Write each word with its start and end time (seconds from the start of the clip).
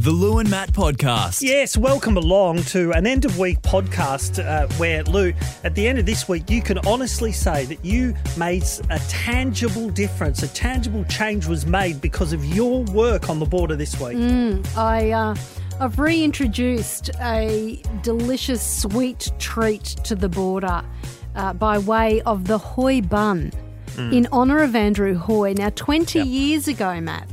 The 0.00 0.10
Lou 0.10 0.38
and 0.38 0.48
Matt 0.48 0.72
Podcast. 0.72 1.42
Yes, 1.42 1.76
welcome 1.76 2.16
along 2.16 2.62
to 2.62 2.90
an 2.92 3.06
end 3.06 3.26
of 3.26 3.38
week 3.38 3.60
podcast 3.60 4.42
uh, 4.42 4.66
where, 4.78 5.04
Lou, 5.04 5.34
at 5.62 5.74
the 5.74 5.86
end 5.86 5.98
of 5.98 6.06
this 6.06 6.26
week, 6.26 6.48
you 6.48 6.62
can 6.62 6.78
honestly 6.86 7.32
say 7.32 7.66
that 7.66 7.84
you 7.84 8.14
made 8.38 8.64
a 8.88 8.98
tangible 9.10 9.90
difference, 9.90 10.42
a 10.42 10.48
tangible 10.48 11.04
change 11.04 11.46
was 11.46 11.66
made 11.66 12.00
because 12.00 12.32
of 12.32 12.42
your 12.46 12.82
work 12.84 13.28
on 13.28 13.40
the 13.40 13.44
border 13.44 13.76
this 13.76 14.00
week. 14.00 14.16
I 14.74 15.10
uh, 15.10 15.34
I've 15.78 15.98
reintroduced 15.98 17.10
a 17.20 17.82
delicious 18.02 18.62
sweet 18.80 19.30
treat 19.38 19.84
to 20.04 20.14
the 20.14 20.30
border 20.30 20.82
uh, 21.34 21.52
by 21.52 21.76
way 21.76 22.22
of 22.22 22.46
the 22.46 22.56
Hoy 22.56 23.02
bun 23.02 23.52
in 23.98 24.26
honour 24.32 24.62
of 24.62 24.74
Andrew 24.74 25.14
Hoy. 25.14 25.52
Now, 25.52 25.68
20 25.68 26.20
years 26.20 26.68
ago, 26.68 27.02
Matt, 27.02 27.28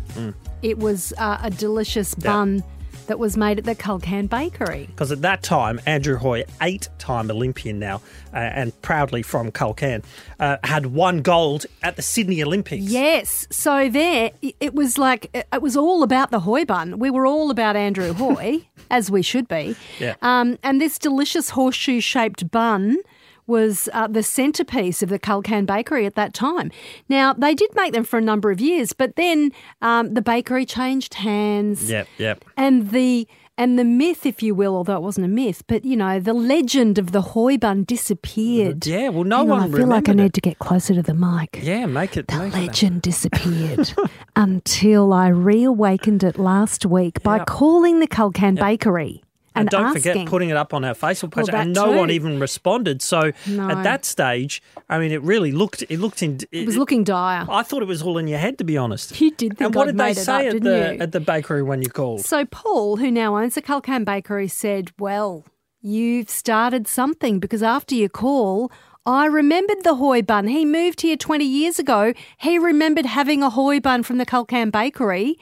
it 0.61 0.77
was 0.77 1.13
uh, 1.17 1.39
a 1.43 1.49
delicious 1.49 2.15
bun 2.15 2.63
that 3.07 3.19
was 3.19 3.37
made 3.37 3.57
at 3.57 3.63
the 3.63 3.73
Culcairn 3.73 4.27
Bakery. 4.27 4.85
Because 4.87 5.13
at 5.13 5.21
that 5.21 5.41
time, 5.41 5.79
Andrew 5.85 6.17
Hoy, 6.17 6.43
eight 6.61 6.89
time 6.99 7.31
Olympian 7.31 7.79
now, 7.79 8.01
uh, 8.33 8.37
and 8.37 8.81
proudly 8.81 9.21
from 9.23 9.49
Culcairn, 9.49 10.03
uh, 10.41 10.57
had 10.65 10.87
won 10.87 11.21
gold 11.21 11.65
at 11.83 11.95
the 11.95 12.01
Sydney 12.01 12.43
Olympics. 12.43 12.83
Yes, 12.83 13.47
so 13.49 13.87
there 13.89 14.31
it- 14.41 14.55
it 14.59 14.73
was 14.75 14.97
like 14.97 15.29
it 15.33 15.61
was 15.61 15.77
all 15.77 16.03
about 16.03 16.31
the 16.31 16.41
Hoy 16.41 16.65
bun. 16.65 16.99
We 16.99 17.09
were 17.09 17.25
all 17.25 17.49
about 17.49 17.77
Andrew 17.77 18.11
Hoy, 18.11 18.67
as 18.91 19.09
we 19.09 19.21
should 19.21 19.47
be. 19.47 19.77
Yeah. 19.99 20.15
Um, 20.21 20.57
and 20.61 20.81
this 20.81 20.99
delicious 20.99 21.51
horseshoe 21.51 22.01
shaped 22.01 22.51
bun 22.51 22.97
was 23.47 23.89
uh, 23.93 24.07
the 24.07 24.23
centerpiece 24.23 25.01
of 25.01 25.09
the 25.09 25.19
Culcairn 25.19 25.65
Bakery 25.65 26.05
at 26.05 26.15
that 26.15 26.33
time. 26.33 26.71
Now 27.09 27.33
they 27.33 27.55
did 27.55 27.69
make 27.75 27.93
them 27.93 28.03
for 28.03 28.17
a 28.19 28.21
number 28.21 28.51
of 28.51 28.59
years, 28.59 28.93
but 28.93 29.15
then 29.15 29.51
um, 29.81 30.13
the 30.13 30.21
bakery 30.21 30.65
changed 30.65 31.15
hands. 31.15 31.89
Yep, 31.89 32.07
yep. 32.17 32.45
And 32.55 32.91
the 32.91 33.27
and 33.59 33.79
the 33.79 33.83
myth, 33.83 34.25
if 34.27 34.43
you 34.43 34.53
will, 34.53 34.75
although 34.75 34.97
it 34.97 35.01
wasn't 35.01 35.25
a 35.25 35.29
myth, 35.29 35.63
but 35.65 35.83
you 35.83 35.95
know, 35.95 36.19
the 36.19 36.33
legend 36.33 36.99
of 36.99 37.11
the 37.11 37.21
Hoy 37.21 37.57
bun 37.57 37.85
disappeared. 37.85 38.85
Yeah, 38.85 39.09
well, 39.09 39.23
no 39.23 39.37
Hang 39.37 39.47
one 39.47 39.63
on, 39.63 39.73
I 39.73 39.77
feel 39.77 39.87
like 39.87 40.09
I 40.09 40.13
need 40.13 40.25
it. 40.25 40.33
to 40.33 40.41
get 40.41 40.59
closer 40.59 40.93
to 40.93 41.01
the 41.01 41.15
mic. 41.15 41.59
Yeah, 41.63 41.87
make 41.87 42.15
it. 42.17 42.27
The 42.27 42.37
make 42.37 42.53
it 42.53 42.57
legend 42.57 43.01
disappeared 43.01 43.93
until 44.35 45.11
I 45.11 45.29
reawakened 45.29 46.23
it 46.23 46.37
last 46.37 46.85
week 46.85 47.23
by 47.23 47.39
calling 47.45 47.99
the 47.99 48.07
Culcairn 48.07 48.55
Bakery 48.55 49.23
and, 49.57 49.61
And 49.61 49.69
don't 49.69 49.85
asking. 49.87 50.01
forget 50.13 50.27
putting 50.27 50.49
it 50.49 50.57
up 50.57 50.73
on 50.73 50.83
our 50.85 50.93
Facebook 50.93 51.31
page, 51.35 51.51
Well, 51.51 51.61
and 51.61 51.73
no 51.73 51.91
one 51.91 52.09
even 52.11 52.39
responded. 52.39 53.01
So 53.01 53.31
No. 53.47 53.69
at 53.69 53.83
that 53.83 54.05
stage, 54.05 54.61
I 54.89 54.99
mean, 54.99 55.11
it 55.11 55.21
really 55.21 55.51
looked. 55.51 55.83
It 55.89 55.99
looked 55.99 56.21
in. 56.23 56.39
it 56.51 56.65
was 56.65 56.77
looking 56.77 57.03
dire. 57.03 57.45
I 57.49 57.63
thought 57.63 57.81
it 57.81 57.87
was 57.87 58.01
all 58.01 58.17
in 58.17 58.27
your 58.27 58.39
head, 58.39 58.57
to 58.59 58.63
be 58.63 58.77
honest. 58.77 59.19
You 59.19 59.31
did 59.31 59.59
and 59.61 59.73
what 59.75 59.87
I'd 59.87 59.97
did 59.97 59.97
they 59.97 60.13
say 60.13 60.47
up, 60.49 60.55
at 60.55 60.61
the 60.63 60.69
you? 60.95 60.99
at 61.01 61.11
the 61.11 61.19
bakery 61.19 61.63
when 61.63 61.81
you 61.81 61.89
called? 61.89 62.21
So 62.25 62.45
Paul, 62.45 62.97
who 62.97 63.11
now 63.11 63.37
owns 63.37 63.55
the 63.55 63.61
Culcairn 63.61 64.03
Bakery, 64.03 64.47
said, 64.47 64.91
"Well, 64.97 65.43
you've 65.81 66.29
started 66.29 66.87
something 66.87 67.39
because 67.39 67.63
after 67.63 67.95
your 67.95 68.09
call." 68.09 68.71
I 69.05 69.25
remembered 69.25 69.85
the 69.85 69.95
Hoy 69.95 70.21
bun. 70.21 70.47
He 70.47 70.65
moved 70.65 70.99
here 70.99 71.15
20 71.15 71.45
years 71.45 71.79
ago. 71.79 72.11
He 72.39 72.59
remembered 72.59 73.05
having 73.05 73.41
a 73.41 73.49
Hoy 73.49 73.79
bun 73.79 74.03
from 74.03 74.17
the 74.17 74.25
Culcairn 74.25 74.69
Bakery 74.69 75.39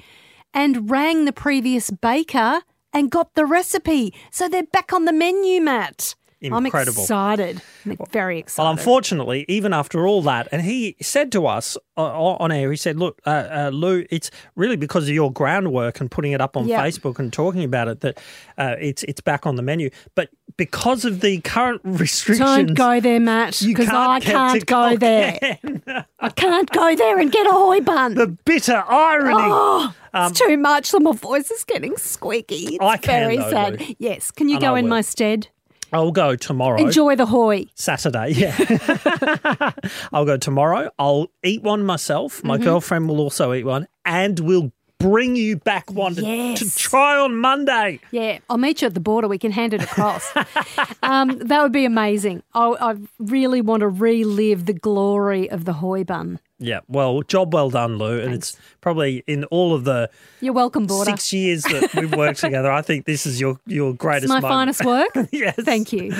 and 0.53 0.87
rang 0.91 1.25
the 1.25 1.33
previous 1.33 1.89
baker 1.89 2.61
and 2.95 3.11
got 3.11 3.35
the 3.35 3.45
recipe. 3.45 4.13
So 4.31 4.47
they're 4.47 4.63
back 4.63 4.93
on 4.93 5.03
the 5.03 5.11
menu, 5.11 5.61
Matt. 5.61 6.15
I'm 6.43 6.65
Incredible. 6.65 7.01
excited. 7.01 7.61
I'm 7.85 7.97
very 8.11 8.37
excited. 8.39 8.63
Well, 8.65 8.71
unfortunately, 8.71 9.45
even 9.47 9.73
after 9.73 10.05
all 10.05 10.21
that, 10.23 10.47
and 10.51 10.61
he 10.61 10.95
said 11.01 11.31
to 11.31 11.47
us 11.47 11.75
uh, 11.97 12.01
on 12.03 12.51
air, 12.51 12.69
he 12.69 12.77
said, 12.77 12.97
"Look, 12.97 13.19
uh, 13.25 13.29
uh, 13.29 13.69
Lou, 13.73 14.05
it's 14.11 14.29
really 14.55 14.75
because 14.75 15.03
of 15.03 15.09
your 15.15 15.31
groundwork 15.31 15.99
and 16.01 16.11
putting 16.11 16.33
it 16.33 16.41
up 16.41 16.55
on 16.57 16.67
Yeah. 16.67 16.83
Facebook 16.85 17.17
and 17.19 17.31
talking 17.33 17.63
about 17.63 17.87
it 17.87 18.01
that 18.01 18.19
uh, 18.57 18.75
it's 18.79 19.03
it's 19.03 19.21
back 19.21 19.45
on 19.47 19.55
the 19.55 19.61
menu. 19.63 19.89
But 20.13 20.29
because 20.57 21.03
of 21.05 21.21
the 21.21 21.39
current 21.41 21.81
restrictions, 21.85 22.47
Don't 22.47 22.73
go 22.75 22.99
there, 22.99 23.19
Matt, 23.19 23.59
because 23.65 23.89
I 23.89 24.19
can't 24.19 24.65
go 24.65 24.95
there. 24.97 25.39
I 26.19 26.29
can't 26.29 26.69
go 26.69 26.95
there 26.95 27.17
and 27.17 27.31
get 27.31 27.47
a 27.47 27.51
Hoy 27.51 27.79
bun. 27.81 28.15
the 28.15 28.27
bitter 28.27 28.83
irony. 28.87 29.35
Oh, 29.37 29.93
it's 30.13 30.39
too 30.39 30.57
much. 30.57 30.85
So 30.87 30.99
my 30.99 31.13
voice 31.13 31.49
is 31.49 31.63
getting 31.63 31.97
squeaky. 31.97 32.75
It's 32.75 32.79
Um, 32.81 32.87
I 32.87 32.97
can, 32.97 33.21
very 33.21 33.37
though, 33.37 33.49
sad. 33.49 33.79
Lou. 33.79 33.95
Yes. 33.99 34.31
Can 34.31 34.47
you 34.49 34.55
And 34.55 34.61
go 34.61 34.75
I 34.75 34.79
in 34.79 34.85
will. 34.85 34.89
my 34.91 35.01
stead? 35.01 35.47
I'll 35.93 36.11
go 36.11 36.35
tomorrow. 36.35 36.77
Enjoy 36.79 37.15
the 37.15 37.25
Hoy. 37.27 37.65
Saturday, 37.75 38.29
yeah. 38.31 39.71
I'll 40.13 40.25
go 40.25 40.37
tomorrow. 40.37 40.89
I'll 40.99 41.27
eat 41.43 41.61
one 41.63 41.83
myself. 41.83 42.43
My 42.43 42.55
Mm-hmm. 42.55 42.63
girlfriend 42.63 43.07
will 43.09 43.19
also 43.19 43.53
eat 43.53 43.65
one, 43.65 43.87
and 44.05 44.39
we'll 44.39 44.71
bring 44.97 45.35
you 45.35 45.57
back 45.57 45.91
one 45.91 46.15
to, 46.15 46.55
to 46.55 46.75
try 46.77 47.17
on 47.17 47.35
Monday. 47.35 47.99
Yeah, 48.11 48.39
I'll 48.49 48.57
meet 48.57 48.81
you 48.81 48.87
at 48.87 48.93
the 48.93 48.99
border. 49.01 49.27
We 49.27 49.37
can 49.37 49.51
hand 49.51 49.73
it 49.73 49.83
across. 49.83 50.25
um, 51.03 51.37
that 51.39 51.61
would 51.61 51.73
be 51.73 51.85
amazing. 51.85 52.43
I, 52.53 52.75
I 52.79 52.95
really 53.19 53.61
want 53.61 53.81
to 53.81 53.87
relive 53.89 54.65
the 54.65 54.73
glory 54.73 55.49
of 55.49 55.65
the 55.65 55.73
Hoy 55.73 56.03
bun. 56.05 56.39
Yeah, 56.57 56.79
well, 56.87 57.21
job 57.21 57.53
well 57.53 57.69
done, 57.69 57.97
Lou. 57.97 58.17
And 58.21 58.33
it's 58.33 58.57
probably 58.79 59.25
in 59.27 59.43
all 59.45 59.73
of 59.75 59.83
the 59.83 60.09
You're 60.39 60.53
welcome, 60.53 60.85
border. 60.87 61.11
six 61.11 61.33
years 61.33 61.63
that 61.63 61.93
we've 61.95 62.15
worked 62.15 62.39
together. 62.39 62.71
I 62.71 62.81
think 62.81 63.05
this 63.05 63.25
is 63.25 63.41
your 63.41 63.59
your 63.65 63.89
It's 63.89 63.97
greatest. 63.97 64.29
my 64.29 64.39
moment. 64.39 64.77
finest 64.77 64.85
work. 64.85 65.27
Yes. 65.33 65.55
Thank 65.59 65.91
you. 65.91 66.13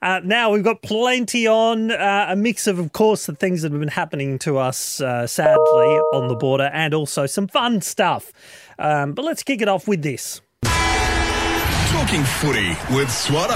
Uh, 0.00 0.20
now 0.24 0.50
we've 0.50 0.64
got 0.64 0.80
plenty 0.80 1.46
on, 1.46 1.90
uh, 1.90 2.26
a 2.30 2.34
mix 2.36 2.66
of, 2.66 2.78
of 2.78 2.92
course, 2.92 3.26
the 3.26 3.34
things 3.34 3.60
that 3.62 3.72
have 3.72 3.80
been 3.80 3.88
happening 3.88 4.38
to 4.40 4.56
us, 4.56 5.02
uh, 5.02 5.26
sadly, 5.26 5.98
on 6.14 6.28
the 6.28 6.34
border, 6.36 6.70
and 6.72 6.94
also 6.94 7.26
some 7.26 7.46
fun 7.46 7.82
stuff. 7.82 8.32
Um, 8.78 9.12
but 9.12 9.24
let's 9.26 9.42
kick 9.42 9.60
it 9.60 9.68
off 9.68 9.86
with 9.86 10.02
this. 10.02 10.40
Talking 10.64 12.24
footy 12.24 12.70
with 12.94 13.10
Swatter. 13.10 13.54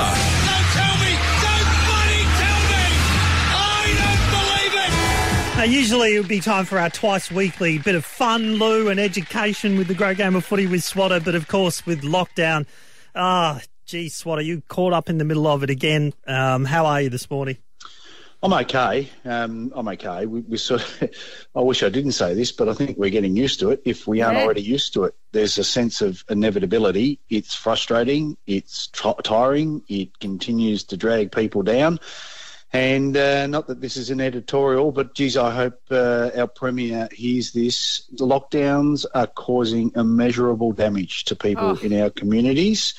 Now, 5.58 5.64
usually 5.64 6.14
it 6.14 6.20
would 6.20 6.28
be 6.28 6.38
time 6.38 6.66
for 6.66 6.78
our 6.78 6.88
twice 6.88 7.32
weekly 7.32 7.78
bit 7.78 7.96
of 7.96 8.04
fun, 8.04 8.54
Lou, 8.54 8.90
and 8.90 9.00
education 9.00 9.76
with 9.76 9.88
the 9.88 9.94
great 9.94 10.16
game 10.16 10.36
of 10.36 10.44
footy 10.44 10.68
with 10.68 10.84
Swatter. 10.84 11.18
But 11.18 11.34
of 11.34 11.48
course, 11.48 11.84
with 11.84 12.02
lockdown, 12.02 12.64
ah, 13.16 13.60
gee, 13.84 14.08
Swatter, 14.08 14.40
you 14.40 14.62
caught 14.68 14.92
up 14.92 15.10
in 15.10 15.18
the 15.18 15.24
middle 15.24 15.48
of 15.48 15.64
it 15.64 15.70
again. 15.70 16.12
Um, 16.28 16.64
how 16.64 16.86
are 16.86 17.02
you 17.02 17.08
this 17.10 17.28
morning? 17.28 17.56
I'm 18.40 18.52
okay. 18.52 19.10
Um, 19.24 19.72
I'm 19.74 19.88
okay. 19.88 20.26
We, 20.26 20.42
we 20.42 20.58
sort 20.58 20.80
of, 20.82 21.10
I 21.56 21.60
wish 21.60 21.82
I 21.82 21.88
didn't 21.88 22.12
say 22.12 22.34
this, 22.34 22.52
but 22.52 22.68
I 22.68 22.72
think 22.74 22.96
we're 22.96 23.10
getting 23.10 23.36
used 23.36 23.58
to 23.58 23.70
it. 23.70 23.82
If 23.84 24.06
we 24.06 24.22
aren't 24.22 24.38
Yeah. 24.38 24.44
already 24.44 24.62
used 24.62 24.94
to 24.94 25.04
it, 25.04 25.16
there's 25.32 25.58
a 25.58 25.64
sense 25.64 26.00
of 26.00 26.22
inevitability. 26.30 27.18
It's 27.30 27.56
frustrating. 27.56 28.36
It's 28.46 28.86
t- 28.86 29.12
tiring. 29.24 29.82
It 29.88 30.20
continues 30.20 30.84
to 30.84 30.96
drag 30.96 31.32
people 31.32 31.64
down. 31.64 31.98
And 32.72 33.16
uh, 33.16 33.46
not 33.46 33.66
that 33.68 33.80
this 33.80 33.96
is 33.96 34.10
an 34.10 34.20
editorial, 34.20 34.92
but 34.92 35.14
geez, 35.14 35.38
I 35.38 35.54
hope 35.54 35.80
uh, 35.90 36.30
our 36.36 36.46
premier 36.46 37.08
hears 37.12 37.52
this. 37.52 38.06
The 38.12 38.26
lockdowns 38.26 39.06
are 39.14 39.26
causing 39.26 39.92
immeasurable 39.96 40.72
damage 40.72 41.24
to 41.24 41.36
people 41.36 41.78
in 41.78 41.98
our 41.98 42.10
communities. 42.10 42.94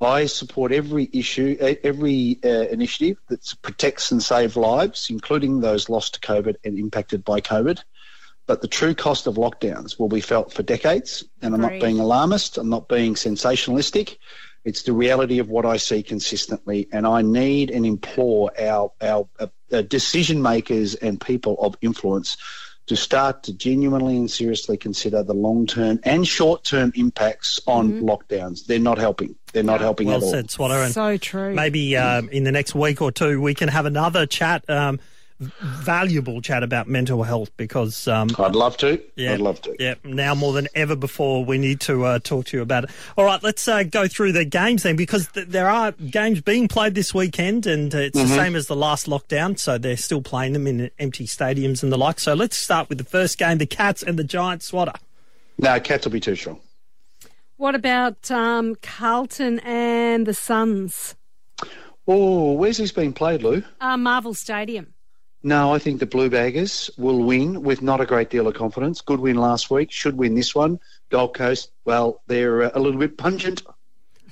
I 0.00 0.26
support 0.26 0.72
every 0.72 1.08
issue, 1.12 1.56
every 1.60 2.38
uh, 2.42 2.48
initiative 2.48 3.18
that 3.28 3.54
protects 3.62 4.10
and 4.10 4.22
saves 4.22 4.56
lives, 4.56 5.08
including 5.10 5.60
those 5.60 5.88
lost 5.88 6.14
to 6.14 6.20
COVID 6.20 6.56
and 6.64 6.78
impacted 6.78 7.22
by 7.22 7.40
COVID. 7.40 7.82
But 8.46 8.62
the 8.62 8.68
true 8.68 8.94
cost 8.94 9.26
of 9.28 9.34
lockdowns 9.34 10.00
will 10.00 10.08
be 10.08 10.22
felt 10.22 10.52
for 10.52 10.62
decades. 10.64 11.22
And 11.42 11.54
I'm 11.54 11.60
not 11.60 11.80
being 11.80 12.00
alarmist, 12.00 12.58
I'm 12.58 12.70
not 12.70 12.88
being 12.88 13.14
sensationalistic. 13.14 14.16
It's 14.64 14.82
the 14.82 14.92
reality 14.92 15.38
of 15.38 15.48
what 15.48 15.64
I 15.64 15.76
see 15.78 16.02
consistently. 16.02 16.88
And 16.92 17.06
I 17.06 17.22
need 17.22 17.70
and 17.70 17.86
implore 17.86 18.50
our, 18.60 18.92
our 19.00 19.26
uh, 19.38 19.46
uh, 19.72 19.82
decision 19.82 20.42
makers 20.42 20.94
and 20.96 21.20
people 21.20 21.56
of 21.60 21.76
influence 21.80 22.36
to 22.86 22.96
start 22.96 23.44
to 23.44 23.52
genuinely 23.52 24.16
and 24.16 24.28
seriously 24.28 24.76
consider 24.76 25.22
the 25.22 25.32
long 25.32 25.64
term 25.64 26.00
and 26.02 26.26
short 26.26 26.64
term 26.64 26.90
impacts 26.96 27.60
on 27.66 28.02
lockdowns. 28.02 28.66
They're 28.66 28.80
not 28.80 28.98
helping. 28.98 29.36
They're 29.52 29.62
not 29.62 29.80
helping 29.80 30.08
Well 30.08 30.16
at 30.16 30.22
all. 30.24 30.30
said, 30.30 30.50
Swatter. 30.50 30.74
And 30.74 30.92
So 30.92 31.16
true. 31.16 31.54
maybe 31.54 31.96
um, 31.96 32.28
in 32.30 32.42
the 32.42 32.50
next 32.52 32.74
week 32.74 33.00
or 33.00 33.12
two, 33.12 33.40
we 33.40 33.54
can 33.54 33.68
have 33.68 33.86
another 33.86 34.26
chat, 34.26 34.68
um, 34.68 34.98
valuable 35.40 36.40
chat 36.40 36.62
about 36.62 36.86
mental 36.88 37.22
health 37.22 37.50
because. 37.56 38.06
Um, 38.06 38.28
I'd 38.38 38.54
love 38.54 38.76
to. 38.78 39.00
Yeah, 39.16 39.32
I'd 39.32 39.40
love 39.40 39.60
to. 39.62 39.74
Yeah, 39.78 39.94
now 40.04 40.34
more 40.34 40.52
than 40.52 40.68
ever 40.74 40.94
before, 40.96 41.44
we 41.44 41.58
need 41.58 41.80
to 41.82 42.04
uh, 42.04 42.18
talk 42.18 42.46
to 42.46 42.56
you 42.56 42.62
about 42.62 42.84
it. 42.84 42.90
All 43.16 43.24
right, 43.24 43.42
let's 43.42 43.66
uh, 43.66 43.82
go 43.84 44.06
through 44.06 44.32
the 44.32 44.44
games 44.44 44.82
then, 44.82 44.96
because 44.96 45.28
th- 45.28 45.48
there 45.48 45.68
are 45.68 45.92
games 45.92 46.40
being 46.40 46.68
played 46.68 46.94
this 46.94 47.14
weekend, 47.14 47.66
and 47.66 47.94
uh, 47.94 47.98
it's 47.98 48.18
Mm-hmm. 48.18 48.28
the 48.28 48.34
same 48.36 48.56
as 48.56 48.66
the 48.66 48.76
last 48.76 49.06
lockdown, 49.06 49.58
so 49.58 49.78
they're 49.78 49.96
still 49.96 50.20
playing 50.22 50.52
them 50.52 50.66
in 50.66 50.90
empty 50.98 51.26
stadiums 51.26 51.82
and 51.82 51.90
the 51.92 51.96
like. 51.98 52.20
So 52.20 52.34
let's 52.34 52.56
start 52.56 52.88
with 52.88 52.98
the 52.98 53.04
first 53.04 53.38
game: 53.38 53.58
the 53.58 53.66
Cats 53.66 54.02
and 54.02 54.18
the 54.18 54.24
Giants. 54.24 54.66
Swatter. 54.66 54.92
No, 55.58 55.78
Cats 55.80 56.04
will 56.04 56.12
be 56.12 56.20
too 56.20 56.36
strong. 56.36 56.60
What 57.56 57.74
about 57.74 58.30
um, 58.30 58.74
Carlton 58.82 59.58
and 59.60 60.26
the 60.26 60.34
Suns? 60.34 61.14
Oh, 62.06 62.52
where's 62.52 62.78
this 62.78 62.90
being 62.92 63.12
played, 63.12 63.42
Lou? 63.42 63.62
Uh, 63.80 63.96
Marvel 63.96 64.34
Stadium. 64.34 64.94
No, 65.42 65.72
I 65.72 65.78
think 65.78 66.00
the 66.00 66.06
Blue 66.06 66.28
Baggers 66.28 66.90
will 66.98 67.22
win 67.22 67.62
with 67.62 67.80
not 67.80 68.00
a 68.00 68.06
great 68.06 68.28
deal 68.28 68.46
of 68.46 68.54
confidence. 68.54 69.00
Good 69.00 69.20
win 69.20 69.36
last 69.36 69.70
week, 69.70 69.90
should 69.90 70.16
win 70.16 70.34
this 70.34 70.54
one. 70.54 70.78
Gold 71.08 71.34
Coast, 71.34 71.70
well, 71.84 72.20
they're 72.26 72.64
uh, 72.64 72.70
a 72.74 72.80
little 72.80 73.00
bit 73.00 73.16
pungent. 73.16 73.62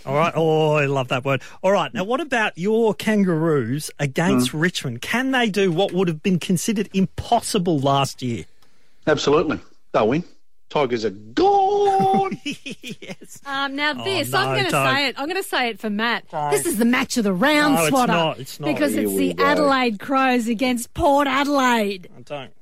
All 0.07 0.15
right. 0.15 0.33
Oh, 0.37 0.75
I 0.75 0.87
love 0.87 1.09
that 1.09 1.25
word. 1.25 1.43
All 1.63 1.73
right. 1.73 1.93
Now, 1.93 2.05
what 2.05 2.21
about 2.21 2.57
your 2.57 2.95
Kangaroos 2.95 3.91
against 3.99 4.55
Richmond? 4.55 5.03
Can 5.03 5.33
they 5.33 5.51
do 5.51 5.73
what 5.73 5.93
would 5.93 6.09
have 6.09 6.23
been 6.23 6.39
considered 6.39 6.89
impossible 6.95 7.79
last 7.79 8.23
year? 8.23 8.45
Absolutely. 9.07 9.61
They'll 9.93 10.09
win. 10.09 10.25
Tigers 10.71 11.05
are 11.05 11.11
gone. 11.11 12.39
yes. 12.45 13.41
Um, 13.47 13.75
now 13.75 13.95
this, 13.95 14.31
no, 14.31 14.39
I'm 14.39 14.55
going 14.55 14.65
to 14.65 14.71
say 14.71 15.09
it. 15.09 15.19
I'm 15.19 15.27
going 15.27 15.43
to 15.43 15.49
say 15.49 15.71
it 15.71 15.81
for 15.81 15.89
Matt. 15.89 16.29
Don't. 16.31 16.51
This 16.51 16.67
is 16.67 16.77
the 16.77 16.85
match 16.85 17.17
of 17.17 17.25
the 17.25 17.33
round, 17.33 17.75
No, 17.75 17.85
it's 17.85 17.93
not. 17.93 18.39
It's 18.39 18.61
not. 18.61 18.67
Because 18.67 18.93
Here 18.93 19.05
it's 19.05 19.17
the 19.17 19.35
go. 19.35 19.45
Adelaide 19.45 19.99
Crows 19.99 20.47
against 20.47 20.93
Port 20.93 21.27
Adelaide. 21.27 22.11
I 22.17 22.21
don't. 22.21 22.53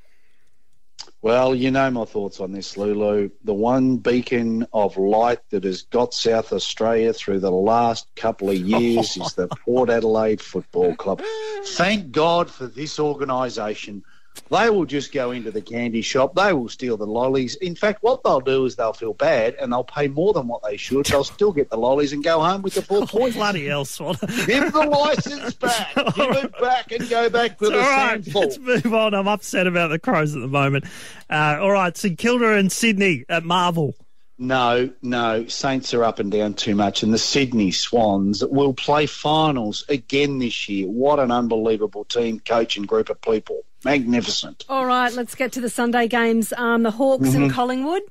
Well, 1.22 1.56
you 1.56 1.72
know 1.72 1.90
my 1.90 2.04
thoughts 2.04 2.38
on 2.38 2.52
this, 2.52 2.76
Lulu. 2.76 3.30
The 3.42 3.54
one 3.54 3.96
beacon 3.96 4.64
of 4.72 4.96
light 4.96 5.40
that 5.50 5.64
has 5.64 5.82
got 5.82 6.14
South 6.14 6.52
Australia 6.52 7.12
through 7.12 7.40
the 7.40 7.50
last 7.50 8.06
couple 8.14 8.50
of 8.50 8.56
years 8.56 9.16
is 9.16 9.32
the 9.32 9.48
Port 9.64 9.90
Adelaide 9.90 10.40
Football 10.40 10.94
Club. 10.94 11.22
Thank 11.64 12.12
God 12.12 12.48
for 12.48 12.68
this 12.68 13.00
organisation. 13.00 14.04
They 14.50 14.70
will 14.70 14.84
just 14.84 15.12
go 15.12 15.30
into 15.32 15.50
the 15.50 15.60
candy 15.60 16.02
shop. 16.02 16.34
They 16.34 16.52
will 16.52 16.68
steal 16.68 16.96
the 16.96 17.06
lollies. 17.06 17.56
In 17.56 17.74
fact, 17.74 18.02
what 18.02 18.22
they'll 18.22 18.40
do 18.40 18.64
is 18.64 18.76
they'll 18.76 18.92
feel 18.92 19.14
bad 19.14 19.54
and 19.54 19.72
they'll 19.72 19.84
pay 19.84 20.08
more 20.08 20.32
than 20.32 20.46
what 20.46 20.62
they 20.62 20.76
should. 20.76 21.06
They'll 21.06 21.24
still 21.24 21.52
get 21.52 21.70
the 21.70 21.76
lollies 21.76 22.12
and 22.12 22.22
go 22.22 22.40
home 22.40 22.62
with 22.62 22.74
the 22.74 22.82
four 22.82 23.06
points. 23.06 23.36
Bloody 23.36 23.66
hell, 23.66 23.84
Swatter. 23.84 24.26
Give 24.46 24.72
the 24.72 24.86
licence 24.86 25.54
back. 25.54 25.94
Give 26.14 26.30
it 26.30 26.60
back 26.60 26.92
and 26.92 27.08
go 27.08 27.28
back 27.28 27.58
to 27.58 27.70
the 27.70 27.80
All 27.80 27.80
right, 27.80 28.34
let's 28.34 28.58
move 28.58 28.94
on. 28.94 29.14
I'm 29.14 29.28
upset 29.28 29.66
about 29.66 29.88
the 29.88 29.98
Crows 29.98 30.34
at 30.34 30.40
the 30.40 30.48
moment. 30.48 30.84
Uh, 31.28 31.58
all 31.60 31.72
right, 31.72 31.96
St 31.96 32.18
Kilda 32.18 32.54
and 32.54 32.70
Sydney 32.70 33.24
at 33.28 33.44
Marvel. 33.44 33.94
No, 34.38 34.90
no. 35.00 35.46
Saints 35.46 35.94
are 35.94 36.04
up 36.04 36.18
and 36.18 36.30
down 36.30 36.54
too 36.54 36.74
much, 36.74 37.02
and 37.02 37.12
the 37.12 37.18
Sydney 37.18 37.70
Swans 37.70 38.44
will 38.44 38.74
play 38.74 39.06
finals 39.06 39.84
again 39.88 40.38
this 40.40 40.68
year. 40.68 40.86
What 40.88 41.18
an 41.18 41.30
unbelievable 41.30 42.04
team, 42.04 42.40
coach, 42.40 42.76
and 42.76 42.86
group 42.86 43.08
of 43.08 43.20
people. 43.22 43.62
Magnificent. 43.84 44.64
All 44.68 44.84
right, 44.84 45.12
let's 45.12 45.34
get 45.34 45.52
to 45.52 45.60
the 45.60 45.70
Sunday 45.70 46.06
games. 46.08 46.52
Um, 46.56 46.82
the 46.82 46.90
Hawks 46.90 47.28
Mm-hmm. 47.28 47.42
and 47.44 47.52
Collingwood. 47.52 48.02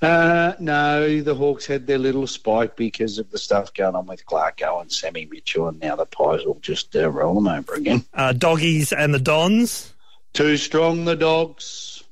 Uh, 0.00 0.52
no, 0.60 1.20
the 1.20 1.34
Hawks 1.34 1.66
had 1.66 1.86
their 1.88 1.98
little 1.98 2.28
spike 2.28 2.76
because 2.76 3.18
of 3.18 3.28
the 3.32 3.38
stuff 3.38 3.74
going 3.74 3.96
on 3.96 4.06
with 4.06 4.24
Clarko 4.24 4.80
and 4.82 4.92
Sammy 4.92 5.26
Mitchell, 5.28 5.66
and 5.66 5.80
now 5.80 5.96
the 5.96 6.06
Pies 6.06 6.44
will 6.44 6.60
just 6.60 6.94
uh, 6.94 7.10
roll 7.10 7.34
them 7.34 7.48
over 7.48 7.74
again. 7.74 8.04
Uh, 8.14 8.32
doggies 8.32 8.92
and 8.92 9.12
the 9.12 9.18
Dons. 9.18 9.92
Too 10.32 10.56
strong, 10.58 11.06
the 11.06 11.16
Dogs. 11.16 12.04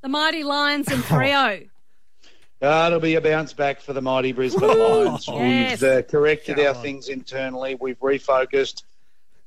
The 0.00 0.08
Mighty 0.08 0.44
Lions 0.44 0.88
and 0.88 1.02
Freo. 1.02 1.68
It'll 2.60 3.00
be 3.00 3.14
a 3.14 3.20
bounce 3.20 3.54
back 3.54 3.80
for 3.80 3.94
the 3.94 4.02
mighty 4.02 4.32
Brisbane 4.32 4.68
Lions. 4.68 5.26
Yes. 5.28 5.80
We've 5.80 5.90
uh, 5.90 6.02
corrected 6.02 6.60
our 6.60 6.74
things 6.74 7.08
internally. 7.08 7.76
We've 7.80 7.98
refocused. 8.00 8.82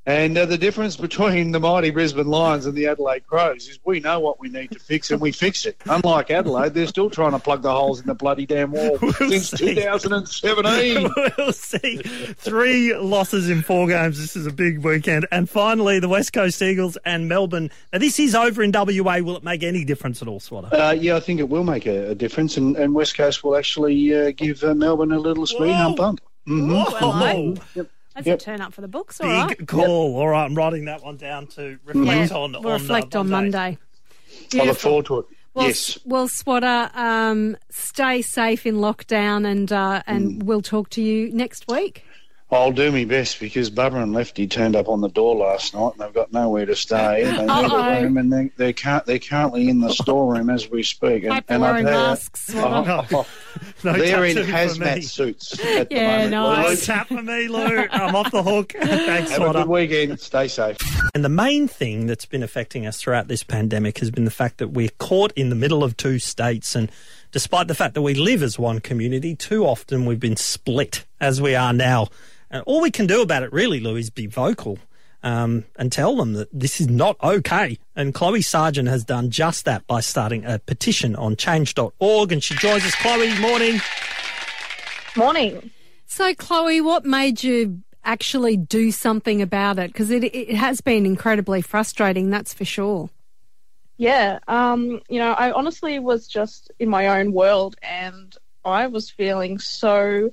And 0.06 0.38
uh, 0.38 0.46
the 0.46 0.58
difference 0.58 0.98
between 0.98 1.52
the 1.52 1.62
mighty 1.62 1.90
Brisbane 1.90 2.28
Lions 2.28 2.66
and 2.66 2.76
the 2.76 2.88
Adelaide 2.88 3.26
Crows 3.26 3.70
is 3.70 3.80
we 3.86 4.02
know 4.02 4.20
what 4.20 4.38
we 4.38 4.50
need 4.50 4.72
to 4.72 4.80
fix 4.80 5.12
and 5.12 5.22
we 5.22 5.32
fix 5.32 5.66
it. 5.66 5.78
Unlike 5.86 6.30
Adelaide, 6.30 6.74
they're 6.74 6.88
still 6.88 7.10
trying 7.10 7.32
to 7.32 7.40
plug 7.40 7.62
the 7.62 7.72
holes 7.72 8.02
in 8.02 8.08
the 8.08 8.14
bloody 8.14 8.46
damn 8.46 8.72
wall 8.72 8.98
since 9.14 9.52
see. 9.52 9.76
2017. 9.76 11.10
we'll 11.38 11.54
see. 11.54 11.98
Three 11.98 12.94
losses 12.98 13.50
in 13.50 13.62
four 13.62 13.88
games. 13.88 14.20
This 14.20 14.36
is 14.36 14.46
a 14.46 14.52
big 14.52 14.80
weekend. 14.80 15.26
And 15.32 15.50
finally, 15.50 16.00
the 16.00 16.10
West 16.10 16.34
Coast 16.34 16.62
Eagles 16.62 16.98
and 17.06 17.30
Melbourne. 17.30 17.72
Now, 17.94 18.00
this 18.00 18.20
is 18.20 18.36
over 18.36 18.62
in 18.62 18.74
WA. 18.74 19.20
Will 19.20 19.38
it 19.38 19.44
make 19.44 19.64
any 19.64 19.86
difference 19.86 20.22
at 20.22 20.28
all, 20.28 20.42
Swatter? 20.42 20.76
Uh, 20.76 20.92
yeah, 20.92 21.16
I 21.16 21.22
think 21.22 21.40
it 21.40 21.48
will 21.48 21.64
make 21.64 21.86
a, 21.86 22.10
a 22.10 22.16
difference, 22.16 22.58
and, 22.58 22.76
and 22.76 22.94
West 22.94 23.16
Coast 23.16 23.42
will 23.42 23.56
actually 23.56 24.14
uh, 24.14 24.32
give 24.36 24.66
uh, 24.66 24.74
Melbourne 24.74 25.14
a 25.14 25.20
little 25.20 25.46
speed 25.46 25.68
Whoa. 25.68 25.74
hump 25.74 25.98
bump. 25.98 26.22
hmm 26.46 26.74
Oh, 26.76 27.56
That's 28.16 28.28
Yep. 28.28 28.40
a 28.40 28.44
turn 28.44 28.62
up 28.62 28.74
for 28.74 28.82
the 28.82 28.88
books, 28.88 29.20
all 29.20 29.28
big 29.28 29.60
right. 29.60 29.68
call. 29.68 30.16
All 30.18 30.28
right, 30.28 30.46
I'm 30.46 30.54
writing 30.56 30.86
that 30.86 31.04
one 31.04 31.18
down 31.18 31.48
to 31.48 31.80
reflect 31.86 32.32
Yeah, 32.32 32.38
on. 32.38 32.52
we'll 32.54 32.68
on, 32.68 32.82
reflect 32.82 33.16
uh, 33.16 33.20
on 33.20 33.30
Monday. 33.30 33.78
I 34.54 34.64
look 34.66 34.78
forward 34.78 35.06
to 35.08 35.20
it. 35.20 35.26
Well, 35.56 35.68
yes. 35.68 36.00
Well, 36.06 36.28
Swatter, 36.28 36.90
um, 36.96 37.58
stay 37.70 38.22
safe 38.24 38.66
in 38.66 38.76
lockdown, 38.76 39.46
and 39.50 39.72
uh, 39.72 40.02
and 40.08 40.42
Mm. 40.42 40.44
we'll 40.44 40.62
talk 40.62 40.90
to 40.92 41.02
you 41.02 41.32
next 41.32 41.68
week. 41.68 42.04
I'll 42.54 42.72
do 42.72 42.92
my 42.92 43.06
best 43.06 43.40
because 43.40 43.70
Bubba 43.70 44.02
and 44.02 44.14
Lefty 44.14 44.48
turned 44.48 44.76
up 44.76 44.88
on 44.90 45.02
the 45.02 45.10
door 45.10 45.36
last 45.36 45.74
night 45.74 45.92
and 45.94 46.02
they've 46.02 46.14
got 46.14 46.32
nowhere 46.34 46.66
to 46.66 46.76
stay. 46.76 47.24
They 47.24 47.32
need 47.32 47.50
Uh-oh. 47.50 47.76
a 47.98 48.02
room 48.02 48.18
and 48.18 48.32
they, 48.32 48.52
they 48.58 48.74
can't, 48.74 49.06
they're 49.06 49.20
currently 49.20 49.70
in 49.70 49.80
the 49.82 49.90
storeroom 49.94 50.50
as 50.50 50.70
we 50.70 50.84
speak. 50.84 51.24
And, 51.24 51.34
they're 51.34 51.44
and 51.50 51.62
wearing 51.62 51.86
tell 51.86 51.94
you- 52.02 52.08
masks. 52.08 52.50
Oh, 52.56 52.60
Swatter. 52.60 53.08
Oh, 53.16 53.20
oh, 53.20 53.28
No 53.84 53.94
they're 53.94 54.26
in 54.26 54.36
tattoo 54.36 54.48
me. 54.48 54.54
hazmat 54.54 55.04
suits 55.04 55.54
at 55.60 55.90
the 55.90 55.96
Yeah, 55.96 56.28
moment. 56.28 56.32
nice. 56.32 56.58
Lou. 56.66 56.70
No 56.70 56.76
tap 56.76 57.08
for 57.08 57.22
me, 57.24 57.48
Lou. 57.48 57.88
I'm 57.92 58.16
off 58.16 58.32
the 58.32 58.44
hook. 58.44 58.74
Thanks, 58.82 59.32
Have 59.32 59.42
a 59.42 59.54
good 59.54 59.68
weekend. 59.68 60.20
Stay 60.20 60.48
safe. 60.48 60.78
And 61.16 61.24
the 61.24 61.30
main 61.30 61.68
thing 61.68 62.08
that's 62.08 62.26
been 62.26 62.44
affecting 62.44 62.86
us 62.86 63.00
throughout 63.02 63.28
this 63.28 63.44
pandemic 63.44 64.00
has 64.00 64.12
been 64.12 64.26
the 64.26 64.32
fact 64.32 64.58
that 64.60 64.70
we're 64.70 64.90
caught 65.00 65.32
in 65.36 65.50
the 65.50 65.56
middle 65.56 65.84
of 65.84 65.96
two 65.98 66.20
states. 66.20 66.76
And 66.76 66.92
despite 67.32 67.68
the 67.68 67.76
fact 67.76 67.94
that 67.94 68.02
we 68.02 68.14
live 68.14 68.42
as 68.44 68.58
one 68.58 68.80
community, 68.80 69.36
too 69.36 69.66
often 69.66 70.06
we've 70.06 70.20
been 70.20 70.36
split 70.38 71.06
as 71.22 71.42
we 71.42 71.56
are 71.56 71.74
now. 71.74 72.08
And 72.54 72.62
all 72.68 72.82
we 72.82 72.92
can 72.92 73.08
do 73.08 73.24
about 73.24 73.42
it, 73.42 73.52
really, 73.52 73.80
Lou, 73.80 73.96
is 73.96 74.12
be 74.12 74.28
vocal 74.28 74.78
um, 75.24 75.66
and 75.76 75.92
tell 75.92 76.16
them 76.16 76.34
that 76.34 76.50
this 76.54 76.80
is 76.80 76.88
not 76.88 77.18
okay. 77.24 77.80
And 77.96 78.14
Chloe 78.14 78.44
Sargent 78.44 78.88
has 78.88 79.04
done 79.04 79.32
just 79.32 79.66
that 79.66 79.88
by 79.88 80.02
starting 80.02 80.46
a 80.46 80.60
petition 80.60 81.16
on 81.16 81.36
change.org. 81.36 82.32
And 82.32 82.44
she 82.44 82.54
joins 82.54 82.86
us. 82.86 82.94
Chloe, 82.94 83.40
morning. 83.40 83.82
Morning. 85.16 85.72
So, 86.06 86.36
Chloe, 86.36 86.80
what 86.80 87.06
made 87.06 87.44
you 87.44 87.82
actually 88.04 88.56
do 88.56 88.92
something 88.92 89.42
about 89.42 89.80
it? 89.80 89.88
Because 89.88 90.12
it, 90.12 90.24
it 90.24 90.54
has 90.54 90.80
been 90.80 91.08
incredibly 91.08 91.64
frustrating, 91.64 92.30
that's 92.30 92.54
for 92.54 92.66
sure. 92.66 93.10
Yeah, 93.98 94.38
um, 94.48 95.02
you 95.10 95.18
know, 95.18 95.32
I 95.34 95.52
honestly 95.52 95.98
was 95.98 96.28
just 96.28 96.72
in 96.78 96.90
my 96.90 97.20
own 97.20 97.32
world 97.32 97.78
and 97.82 98.36
I 98.64 98.88
was 98.88 99.10
feeling 99.10 99.58
so 99.58 100.30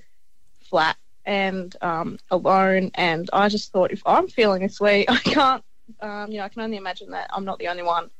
flat 0.69 0.96
and 1.25 1.75
um, 1.82 2.19
alone. 2.31 2.90
And 2.94 3.28
I 3.32 3.49
just 3.49 3.72
thought, 3.72 3.90
if 3.93 4.02
I'm 4.06 4.28
feeling 4.28 4.62
this 4.62 4.81
way, 4.81 5.06
I 5.08 5.19
can't, 5.19 5.64
um, 6.00 6.31
you 6.31 6.38
know, 6.38 6.44
I 6.44 6.49
can 6.49 6.62
only 6.62 6.76
imagine 6.76 7.11
that 7.11 7.31
I'm 7.32 7.44
not 7.44 7.58
the 7.58 7.69
only 7.69 7.82
one. 7.82 8.11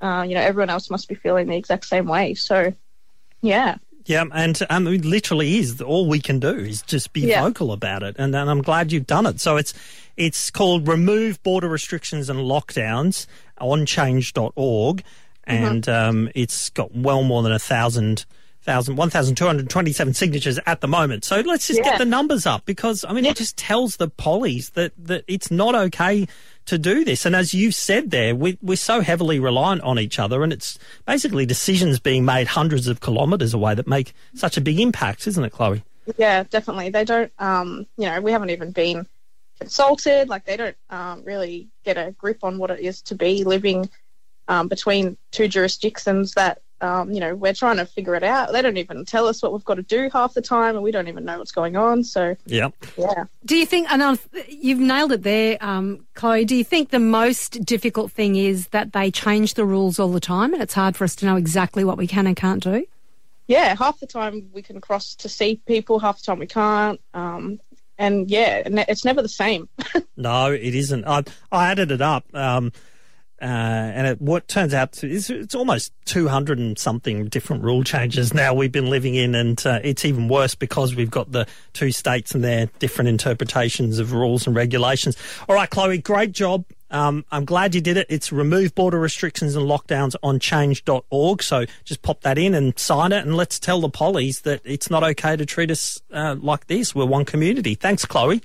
Uh, 0.00 0.24
you 0.28 0.34
know, 0.34 0.40
everyone 0.40 0.70
else 0.70 0.90
must 0.90 1.08
be 1.08 1.14
feeling 1.16 1.48
the 1.48 1.56
exact 1.56 1.84
same 1.84 2.06
way. 2.06 2.34
So, 2.34 2.72
yeah. 3.42 3.76
Yeah, 4.04 4.24
and 4.32 4.58
um, 4.70 4.86
it 4.86 5.04
literally 5.04 5.58
is 5.58 5.82
all 5.82 6.08
we 6.08 6.20
can 6.20 6.38
do 6.40 6.50
is 6.54 6.80
just 6.82 7.12
be 7.12 7.22
Yeah. 7.22 7.42
vocal 7.42 7.72
about 7.72 8.02
it, 8.02 8.16
and, 8.18 8.34
and 8.34 8.48
I'm 8.48 8.62
glad 8.62 8.90
you've 8.90 9.06
done 9.06 9.26
it. 9.26 9.38
So 9.38 9.58
it's 9.58 9.74
it's 10.16 10.50
called 10.50 10.88
remove 10.88 11.42
border 11.42 11.68
restrictions 11.68 12.30
and 12.30 12.38
lockdowns 12.40 13.26
on 13.58 13.84
change.org, 13.84 15.02
and 15.44 15.88
um, 15.88 16.30
it's 16.34 16.70
got 16.70 16.94
well 16.94 17.22
more 17.22 17.42
than 17.42 17.52
a 17.52 17.58
thousand. 17.58 18.24
Thousand, 18.68 18.96
1,227 18.96 20.14
signatures 20.14 20.60
at 20.66 20.82
the 20.82 20.88
moment. 20.88 21.24
So 21.24 21.40
let's 21.40 21.66
just 21.66 21.82
get 21.82 21.96
the 21.96 22.04
numbers 22.04 22.44
up 22.44 22.66
because, 22.66 23.02
I 23.08 23.14
mean, 23.14 23.24
it 23.24 23.36
just 23.36 23.56
tells 23.56 23.96
the 23.96 24.08
pollies 24.08 24.70
that, 24.70 24.92
that 24.98 25.24
it's 25.26 25.50
not 25.50 25.74
okay 25.74 26.28
to 26.66 26.76
do 26.76 27.02
this. 27.02 27.24
And 27.24 27.34
as 27.34 27.54
you 27.54 27.72
said 27.72 28.10
there, 28.10 28.36
we, 28.36 28.58
we're 28.60 28.76
so 28.76 29.00
heavily 29.00 29.40
reliant 29.40 29.80
on 29.80 29.98
each 29.98 30.18
other 30.18 30.42
and 30.42 30.52
it's 30.52 30.78
basically 31.06 31.46
decisions 31.46 31.98
being 31.98 32.26
made 32.26 32.46
hundreds 32.46 32.88
of 32.88 33.00
kilometres 33.00 33.54
away 33.54 33.74
that 33.74 33.86
make 33.86 34.12
such 34.34 34.58
a 34.58 34.60
big 34.60 34.78
impact, 34.78 35.26
isn't 35.26 35.42
it, 35.42 35.50
Chloe? 35.50 35.82
Yeah, 36.18 36.42
definitely. 36.42 36.90
They 36.90 37.06
don't, 37.06 37.32
um, 37.38 37.86
you 37.96 38.04
know, 38.04 38.20
we 38.20 38.32
haven't 38.32 38.50
even 38.50 38.72
been 38.72 39.06
consulted. 39.58 40.28
Like, 40.28 40.44
they 40.44 40.58
don't 40.58 40.76
um, 40.90 41.24
really 41.24 41.68
get 41.86 41.96
a 41.96 42.12
grip 42.12 42.44
on 42.44 42.58
what 42.58 42.70
it 42.70 42.80
is 42.80 43.00
to 43.02 43.14
be 43.14 43.44
living 43.44 43.88
um, 44.46 44.68
between 44.68 45.16
two 45.30 45.48
jurisdictions 45.48 46.32
that, 46.32 46.60
um, 46.80 47.10
you 47.12 47.20
know, 47.20 47.34
we're 47.34 47.52
trying 47.54 47.76
to 47.78 47.86
figure 47.86 48.14
it 48.14 48.22
out. 48.22 48.52
They 48.52 48.62
don't 48.62 48.76
even 48.76 49.04
tell 49.04 49.26
us 49.26 49.42
what 49.42 49.52
we've 49.52 49.64
got 49.64 49.74
to 49.74 49.82
do 49.82 50.08
half 50.12 50.34
the 50.34 50.42
time, 50.42 50.74
and 50.74 50.82
we 50.84 50.90
don't 50.90 51.08
even 51.08 51.24
know 51.24 51.38
what's 51.38 51.52
going 51.52 51.76
on. 51.76 52.04
So, 52.04 52.36
Yeah. 52.46 52.68
yeah. 52.96 53.24
Do 53.44 53.56
you 53.56 53.66
think, 53.66 53.90
and 53.90 54.02
I've- 54.02 54.20
you've 54.48 54.78
nailed 54.78 55.12
it 55.12 55.22
there, 55.22 55.56
um, 55.60 56.06
Chloe, 56.14 56.44
do 56.44 56.54
you 56.54 56.64
think 56.64 56.90
the 56.90 56.98
most 56.98 57.64
difficult 57.64 58.12
thing 58.12 58.36
is 58.36 58.68
that 58.68 58.92
they 58.92 59.10
change 59.10 59.54
the 59.54 59.64
rules 59.64 59.98
all 59.98 60.08
the 60.12 60.20
time 60.20 60.52
and 60.54 60.62
it's 60.62 60.74
hard 60.74 60.96
for 60.96 61.04
us 61.04 61.14
to 61.16 61.26
know 61.26 61.36
exactly 61.36 61.84
what 61.84 61.98
we 61.98 62.06
can 62.06 62.26
and 62.26 62.36
can't 62.36 62.62
do? 62.62 62.84
Yeah, 63.46 63.74
half 63.76 63.98
the 63.98 64.06
time 64.06 64.50
we 64.52 64.60
can 64.62 64.80
cross 64.80 65.14
to 65.16 65.28
see 65.28 65.60
people, 65.66 65.98
half 65.98 66.18
the 66.18 66.24
time 66.26 66.38
we 66.38 66.46
can't. 66.46 67.00
Um, 67.14 67.60
and 67.96 68.30
yeah, 68.30 68.62
it's 68.88 69.04
never 69.04 69.22
the 69.22 69.28
same. 69.28 69.68
No, 70.20 70.50
it 70.50 70.74
isn't. 70.74 71.04
I, 71.06 71.22
I 71.52 71.70
added 71.70 71.92
it 71.92 72.00
up. 72.00 72.24
Um, 72.34 72.72
Uh, 73.40 73.44
and 73.44 74.06
it, 74.06 74.20
what 74.20 74.48
turns 74.48 74.74
out 74.74 74.92
to, 74.92 75.08
it's, 75.08 75.30
it's 75.30 75.54
almost 75.54 75.92
200 76.06 76.58
and 76.58 76.76
something 76.76 77.26
different 77.26 77.62
rule 77.62 77.84
changes 77.84 78.34
now 78.34 78.52
we've 78.52 78.72
been 78.72 78.90
living 78.90 79.14
in, 79.14 79.34
and 79.34 79.64
uh, 79.64 79.78
it's 79.84 80.04
even 80.04 80.28
worse 80.28 80.56
because 80.56 80.96
we've 80.96 81.10
got 81.10 81.30
the 81.30 81.46
two 81.72 81.92
states 81.92 82.34
and 82.34 82.42
their 82.42 82.66
different 82.80 83.08
interpretations 83.08 84.00
of 84.00 84.12
rules 84.12 84.46
and 84.46 84.56
regulations. 84.56 85.16
All 85.48 85.54
right, 85.54 85.70
Chloe, 85.70 85.98
great 85.98 86.32
job. 86.32 86.64
Um, 86.90 87.24
I'm 87.30 87.44
glad 87.44 87.74
you 87.74 87.80
did 87.80 87.96
it. 87.96 88.06
It's 88.08 88.32
remove 88.32 88.74
border 88.74 88.98
restrictions 88.98 89.54
and 89.54 89.68
lockdowns 89.68 90.16
on 90.22 90.40
change.org. 90.40 91.42
So 91.42 91.66
just 91.84 92.02
pop 92.02 92.22
that 92.22 92.38
in 92.38 92.54
and 92.54 92.76
sign 92.78 93.12
it, 93.12 93.24
and 93.24 93.36
let's 93.36 93.60
tell 93.60 93.80
the 93.80 93.90
pollies 93.90 94.40
that 94.40 94.62
it's 94.64 94.90
not 94.90 95.04
okay 95.04 95.36
to 95.36 95.46
treat 95.46 95.70
us 95.70 96.00
uh, 96.12 96.36
like 96.40 96.66
this. 96.66 96.94
We're 96.94 97.06
one 97.06 97.24
community. 97.24 97.74
Thanks, 97.74 98.04
Chloe. 98.04 98.42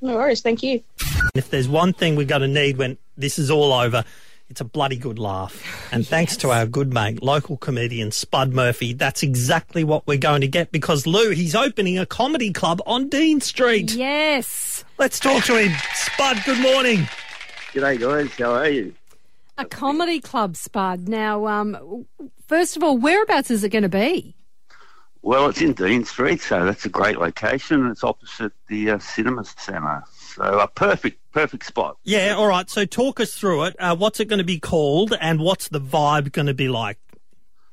No 0.00 0.16
worries. 0.16 0.40
Thank 0.40 0.64
you. 0.64 0.82
If 1.34 1.50
there's 1.50 1.68
one 1.68 1.92
thing 1.92 2.16
we're 2.16 2.26
going 2.26 2.42
to 2.42 2.48
need 2.48 2.76
when 2.76 2.98
this 3.16 3.38
is 3.38 3.50
all 3.52 3.72
over, 3.72 4.04
it's 4.52 4.60
a 4.60 4.64
bloody 4.64 4.98
good 4.98 5.18
laugh. 5.18 5.88
And 5.92 6.06
thanks 6.14 6.36
to 6.38 6.50
our 6.50 6.66
good 6.66 6.92
mate, 6.92 7.22
local 7.22 7.56
comedian 7.56 8.12
Spud 8.12 8.52
Murphy, 8.52 8.92
that's 8.92 9.22
exactly 9.22 9.82
what 9.82 10.06
we're 10.06 10.18
going 10.18 10.42
to 10.42 10.46
get 10.46 10.70
because 10.70 11.06
Lou, 11.06 11.30
he's 11.30 11.54
opening 11.54 11.98
a 11.98 12.04
comedy 12.04 12.52
club 12.52 12.82
on 12.86 13.08
Dean 13.08 13.40
Street. 13.40 13.94
Yes. 13.94 14.84
Let's 14.98 15.18
talk 15.18 15.44
to 15.44 15.56
him. 15.58 15.72
Spud, 15.94 16.42
good 16.44 16.60
morning. 16.60 17.08
G'day 17.72 17.98
guys, 17.98 18.30
how 18.38 18.52
are 18.52 18.68
you? 18.68 18.94
A 19.56 19.64
comedy 19.64 20.20
club, 20.20 20.56
Spud. 20.56 21.08
Now, 21.08 21.46
um, 21.46 22.06
first 22.46 22.76
of 22.76 22.82
all, 22.82 22.98
whereabouts 22.98 23.50
is 23.50 23.64
it 23.64 23.70
going 23.70 23.82
to 23.82 23.88
be? 23.88 24.34
Well, 25.22 25.48
it's 25.48 25.62
in 25.62 25.72
Dean 25.72 26.04
Street, 26.04 26.42
so 26.42 26.66
that's 26.66 26.84
a 26.84 26.90
great 26.90 27.16
location. 27.16 27.86
It's 27.86 28.04
opposite 28.04 28.52
the 28.68 28.90
uh, 28.90 28.98
cinema 28.98 29.44
centre, 29.44 30.02
so 30.34 30.58
a 30.60 30.68
perfect, 30.68 31.18
perfect 31.32 31.64
spot. 31.64 31.96
Yeah, 32.04 32.34
all 32.36 32.46
right. 32.46 32.68
So 32.70 32.84
talk 32.84 33.20
us 33.20 33.34
through 33.34 33.64
it. 33.64 33.76
Uh, 33.78 33.94
what's 33.96 34.20
it 34.20 34.26
going 34.26 34.38
to 34.38 34.44
be 34.44 34.58
called 34.58 35.14
and 35.20 35.40
what's 35.40 35.68
the 35.68 35.80
vibe 35.80 36.32
going 36.32 36.46
to 36.46 36.54
be 36.54 36.68
like? 36.68 36.98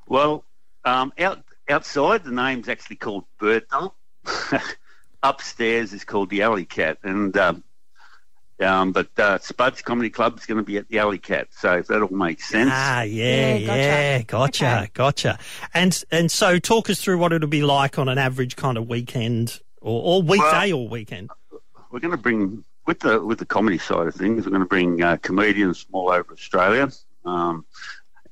Well, 0.07 0.43
um, 0.85 1.13
out 1.19 1.43
outside 1.69 2.23
the 2.23 2.31
name's 2.31 2.67
actually 2.69 2.95
called 2.97 3.25
Bird 3.39 3.67
Dog. 3.69 3.91
Upstairs 5.23 5.91
is 5.93 6.05
called 6.05 6.29
the 6.29 6.41
Alley 6.43 6.63
Cat, 6.65 6.97
and 7.03 7.35
um, 7.37 7.63
um, 8.61 8.93
but 8.93 9.09
uh, 9.19 9.37
Spud's 9.39 9.81
Comedy 9.81 10.09
Club 10.09 10.37
is 10.37 10.45
going 10.45 10.57
to 10.57 10.63
be 10.63 10.77
at 10.77 10.87
the 10.87 10.99
Alley 10.99 11.17
Cat, 11.17 11.49
so 11.51 11.73
if 11.77 11.87
that 11.87 12.01
all 12.01 12.07
makes 12.09 12.47
sense. 12.47 12.71
Ah, 12.73 13.01
yeah, 13.01 13.55
Yeah, 13.55 13.55
yeah, 13.57 14.17
gotcha. 14.21 14.25
gotcha, 14.25 14.77
Okay. 14.83 14.91
gotcha. 14.93 15.39
And 15.73 16.01
and 16.09 16.31
so 16.31 16.57
talk 16.57 16.89
us 16.89 17.01
through 17.01 17.17
what 17.17 17.33
it'll 17.33 17.49
be 17.49 17.63
like 17.63 17.99
on 17.99 18.07
an 18.07 18.17
average 18.17 18.55
kind 18.55 18.77
of 18.77 18.87
weekend 18.87 19.59
or, 19.81 20.01
or 20.19 20.21
weekday 20.23 20.71
or 20.71 20.87
weekend. 20.87 21.29
We're 21.91 21.99
going 21.99 22.11
to 22.11 22.17
bring 22.17 22.63
with 22.85 22.99
the 22.99 23.23
with 23.23 23.39
the 23.39 23.45
comedy 23.45 23.77
side 23.77 24.07
of 24.07 24.15
things. 24.15 24.45
We're 24.45 24.51
going 24.51 24.63
to 24.63 24.67
bring 24.67 25.01
uh, 25.01 25.17
comedians 25.17 25.83
from 25.83 25.95
all 25.95 26.11
over 26.11 26.33
Australia, 26.33 26.89
um, 27.25 27.65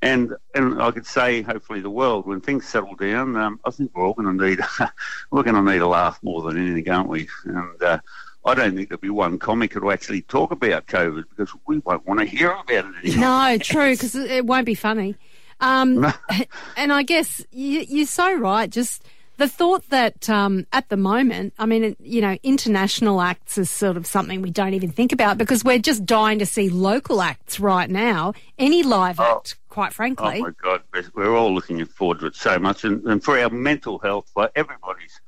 and 0.02 0.34
and 0.54 0.82
I 0.82 0.90
could 0.90 1.06
say 1.06 1.42
hopefully 1.42 1.80
the 1.80 1.90
world 1.90 2.26
when 2.26 2.40
things 2.40 2.66
settle 2.66 2.94
down. 2.94 3.36
Um, 3.36 3.60
I 3.64 3.70
think 3.70 3.92
we're 3.94 4.04
all 4.04 4.14
going 4.14 4.36
to 4.36 4.48
need 4.48 4.60
we're 5.30 5.42
going 5.42 5.54
to 5.54 5.72
need 5.72 5.80
a 5.80 5.86
laugh 5.86 6.18
more 6.22 6.42
than 6.42 6.58
anything, 6.58 6.90
aren't 6.90 7.08
we? 7.08 7.28
And 7.44 7.82
uh, 7.82 7.98
I 8.44 8.54
don't 8.54 8.74
think 8.74 8.88
there'll 8.88 9.00
be 9.00 9.10
one 9.10 9.38
comic 9.38 9.74
who'll 9.74 9.92
actually 9.92 10.22
talk 10.22 10.50
about 10.52 10.86
COVID 10.86 11.24
because 11.30 11.54
we 11.66 11.78
won't 11.78 12.06
want 12.06 12.20
to 12.20 12.26
hear 12.26 12.50
about 12.50 12.68
it 12.68 13.04
anymore. 13.04 13.20
No, 13.20 13.58
true, 13.58 13.92
because 13.92 14.14
it 14.14 14.46
won't 14.46 14.66
be 14.66 14.74
funny. 14.74 15.16
Um, 15.60 16.12
and 16.76 16.92
I 16.92 17.02
guess 17.02 17.44
you, 17.50 17.84
you're 17.88 18.06
so 18.06 18.32
right. 18.34 18.70
Just 18.70 19.04
the 19.38 19.48
thought 19.48 19.88
that 19.90 20.28
um, 20.28 20.66
at 20.72 20.88
the 20.88 20.96
moment, 20.96 21.54
I 21.58 21.64
mean, 21.66 21.96
you 22.00 22.20
know, 22.20 22.36
international 22.42 23.20
acts 23.20 23.56
is 23.56 23.70
sort 23.70 23.96
of 23.96 24.04
something 24.06 24.42
we 24.42 24.50
don't 24.50 24.74
even 24.74 24.90
think 24.90 25.12
about 25.12 25.38
because 25.38 25.64
we're 25.64 25.78
just 25.78 26.04
dying 26.04 26.40
to 26.40 26.46
see 26.46 26.68
local 26.68 27.22
acts 27.22 27.58
right 27.60 27.88
now. 27.88 28.34
Any 28.58 28.82
live 28.82 29.20
act, 29.20 29.56
quite 29.68 29.92
frankly. 29.92 30.40
Oh 30.40 30.42
my 30.42 30.50
God, 30.60 30.82
we're- 31.14 31.28
all 31.28 31.54
looking 31.54 31.84
forward 31.86 32.18
to 32.20 32.26
it 32.26 32.34
so 32.34 32.58
much, 32.58 32.84
and, 32.84 33.02
and 33.04 33.22
for 33.22 33.38
our 33.38 33.48
mental 33.48 33.98
health, 34.00 34.28
like 34.34 34.50
everybody's, 34.56 35.20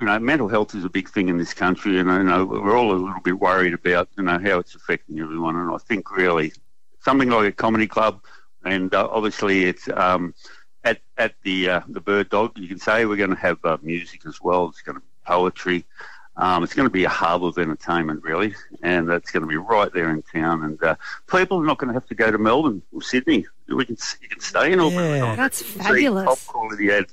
you 0.00 0.06
know, 0.06 0.18
mental 0.18 0.48
health 0.48 0.74
is 0.74 0.84
a 0.84 0.88
big 0.90 1.08
thing 1.08 1.28
in 1.28 1.38
this 1.38 1.54
country, 1.54 2.00
and 2.00 2.08
you 2.10 2.24
know 2.24 2.44
we're 2.44 2.76
all 2.76 2.90
a 2.90 2.94
little 2.98 3.20
bit 3.22 3.38
worried 3.38 3.74
about 3.74 4.08
you 4.16 4.24
know 4.24 4.38
how 4.40 4.58
it's 4.58 4.74
affecting 4.74 5.20
everyone, 5.20 5.54
and 5.54 5.70
I 5.70 5.78
think 5.78 6.10
really 6.16 6.52
something 7.00 7.28
like 7.30 7.46
a 7.48 7.52
comedy 7.52 7.86
club, 7.86 8.22
and 8.64 8.92
uh, 8.92 9.08
obviously 9.08 9.66
it's 9.66 9.88
um, 9.94 10.34
at 10.84 11.00
at 11.16 11.34
the 11.42 11.70
uh, 11.70 11.80
the 11.88 12.00
Bird 12.00 12.30
Dog. 12.30 12.58
You 12.58 12.68
can 12.68 12.78
say 12.78 13.04
we're 13.04 13.16
going 13.16 13.30
to 13.30 13.36
have 13.36 13.64
uh, 13.64 13.78
music 13.82 14.22
as 14.26 14.40
well. 14.40 14.68
It's 14.68 14.82
going 14.82 14.96
to 14.96 15.00
be 15.00 15.06
poetry. 15.26 15.84
Um, 16.36 16.62
it's 16.62 16.72
going 16.72 16.86
to 16.86 16.92
be 16.92 17.04
a 17.04 17.08
hub 17.08 17.44
of 17.44 17.58
entertainment, 17.58 18.22
really, 18.22 18.54
and 18.82 19.06
that's 19.08 19.30
going 19.30 19.42
to 19.42 19.46
be 19.46 19.56
right 19.56 19.92
there 19.92 20.10
in 20.10 20.22
town. 20.22 20.64
And 20.64 20.82
uh, 20.82 20.94
people 21.26 21.60
are 21.60 21.66
not 21.66 21.78
going 21.78 21.88
to 21.88 21.94
have 21.94 22.06
to 22.06 22.14
go 22.14 22.30
to 22.30 22.38
Melbourne 22.38 22.82
or 22.92 23.02
Sydney. 23.02 23.46
We 23.68 23.84
can 23.84 23.96
you 24.22 24.28
can 24.28 24.40
stay 24.40 24.72
in 24.72 24.80
Albury. 24.80 25.18
Yeah. 25.18 25.36
That's 25.36 25.62
fabulous. 25.62 26.24
Top 26.24 26.38
quality 26.46 26.90
ad, 26.90 27.06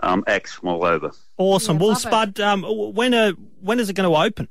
um, 0.00 0.24
acts 0.26 0.52
from 0.54 0.70
all 0.70 0.84
over. 0.84 1.12
Awesome. 1.36 1.76
Yeah, 1.76 1.86
well. 1.86 1.96
Spud, 1.96 2.40
um, 2.40 2.62
when 2.62 3.12
are, 3.12 3.32
when 3.60 3.80
is 3.80 3.90
it 3.90 3.94
going 3.94 4.10
to 4.10 4.16
open? 4.16 4.48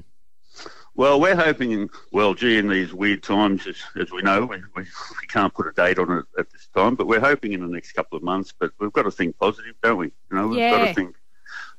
Well, 0.99 1.21
we're 1.21 1.33
hoping, 1.33 1.89
well, 2.11 2.33
gee, 2.33 2.57
in 2.57 2.67
these 2.67 2.93
weird 2.93 3.23
times, 3.23 3.65
as, 3.65 3.77
as 3.97 4.11
we 4.11 4.21
know, 4.21 4.41
we, 4.45 4.57
we, 4.75 4.81
we 4.83 5.27
can't 5.29 5.53
put 5.53 5.65
a 5.65 5.71
date 5.71 5.97
on 5.97 6.11
it 6.11 6.25
at 6.37 6.51
this 6.51 6.67
time, 6.75 6.95
but 6.95 7.07
we're 7.07 7.21
hoping 7.21 7.53
in 7.53 7.61
the 7.61 7.67
next 7.67 7.93
couple 7.93 8.17
of 8.17 8.21
months. 8.21 8.53
But 8.59 8.71
we've 8.81 8.91
got 8.91 9.03
to 9.03 9.11
think 9.11 9.37
positive, 9.39 9.75
don't 9.81 9.95
we? 9.95 10.07
You 10.29 10.37
know, 10.37 10.47
we've 10.49 10.59
got 10.59 10.87
to 10.87 10.93
think. 10.93 11.15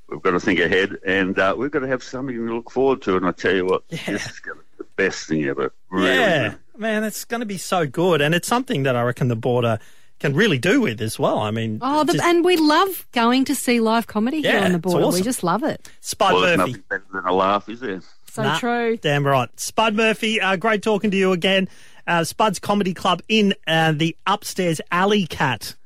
We've 0.08 0.22
got 0.22 0.30
to 0.30 0.40
think 0.40 0.58
ahead, 0.58 0.96
and 1.04 1.38
uh, 1.38 1.54
we've 1.54 1.70
got 1.70 1.80
to 1.80 1.86
have 1.88 2.02
something 2.02 2.34
to 2.34 2.54
look 2.54 2.70
forward 2.70 3.02
to. 3.02 3.18
And 3.18 3.26
I 3.26 3.32
tell 3.32 3.54
you 3.54 3.66
what, 3.66 3.86
this 3.90 4.08
is 4.08 4.40
going 4.40 4.56
to 4.56 4.64
be 4.64 4.68
the 4.78 4.86
best 4.96 5.28
thing 5.28 5.44
ever. 5.44 5.70
Really. 5.90 6.14
Yeah, 6.16 6.54
man, 6.78 7.04
it's 7.04 7.26
going 7.26 7.40
to 7.40 7.46
be 7.46 7.58
so 7.58 7.86
good, 7.86 8.22
and 8.22 8.34
it's 8.34 8.48
something 8.48 8.84
that 8.84 8.96
I 8.96 9.02
reckon 9.02 9.28
the 9.28 9.36
border 9.36 9.80
can 10.18 10.34
really 10.34 10.58
do 10.58 10.80
with 10.80 11.00
as 11.00 11.18
well. 11.18 11.38
I 11.40 11.50
mean, 11.50 11.78
Oh, 11.82 12.04
the, 12.04 12.14
just- 12.14 12.24
and 12.24 12.42
we 12.44 12.56
love 12.56 13.06
going 13.12 13.44
to 13.46 13.54
see 13.54 13.80
live 13.80 14.06
comedy 14.06 14.42
here 14.42 14.60
on 14.60 14.72
the 14.72 14.78
it's 14.78 14.82
border. 14.82 15.08
We 15.08 15.22
just 15.22 15.42
love 15.42 15.62
it. 15.62 15.90
Spud 16.00 16.32
Well, 16.32 16.42
there's 16.42 16.58
Murphy. 16.58 16.70
nothing 16.72 16.84
better 16.88 17.06
than 17.12 17.24
a 17.26 17.32
laugh, 17.32 17.68
is 17.68 17.80
there? 17.80 18.00
So 18.30 18.42
Nah, 18.42 18.58
true. 18.58 18.96
Damn 18.96 19.26
right. 19.26 19.48
Spud 19.58 19.94
Murphy, 19.94 20.40
uh, 20.40 20.56
great 20.56 20.82
talking 20.82 21.10
to 21.10 21.16
you 21.16 21.32
again. 21.32 21.68
Uh, 22.06 22.24
Spud's 22.24 22.58
Comedy 22.58 22.94
Club 22.94 23.22
in 23.28 23.54
uh, 23.66 23.92
the 23.92 24.16
upstairs 24.26 24.80
Alley 24.90 25.26
Cat 25.26 25.76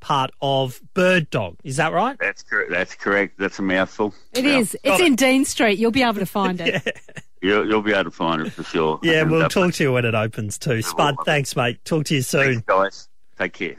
part 0.00 0.30
of 0.42 0.80
Bird 0.94 1.30
Dog. 1.30 1.56
Is 1.64 1.76
that 1.78 1.92
right? 1.92 2.16
That's 2.20 2.42
correct. 2.42 2.70
That's 2.70 2.94
correct. 2.94 3.38
That's 3.38 3.58
a 3.58 3.62
mouthful. 3.62 4.14
It 4.34 4.44
Yeah. 4.44 4.58
is. 4.58 4.76
It's 4.84 5.00
in 5.02 5.16
Dean 5.16 5.44
Street. 5.44 5.78
You'll 5.78 5.90
be 5.90 6.02
able 6.02 6.20
to 6.20 6.26
find 6.26 6.60
it. 6.60 7.00
You'll, 7.42 7.68
you'll 7.68 7.82
be 7.82 7.92
able 7.92 8.04
to 8.04 8.10
find 8.10 8.46
it 8.46 8.54
for 8.54 8.62
sure. 8.62 8.98
Yeah, 9.02 9.20
And, 9.20 9.30
we'll 9.30 9.42
uh, 9.42 9.48
talk 9.50 9.74
to 9.74 9.82
you 9.84 9.92
when 9.92 10.06
it 10.06 10.14
opens 10.14 10.56
too. 10.56 10.80
Spud, 10.80 11.16
thanks, 11.26 11.54
mate. 11.54 11.84
Talk 11.84 12.06
to 12.06 12.14
you 12.14 12.22
soon. 12.22 12.62
Thanks, 12.62 12.66
guys. 12.66 13.08
Take 13.38 13.52
care. 13.52 13.76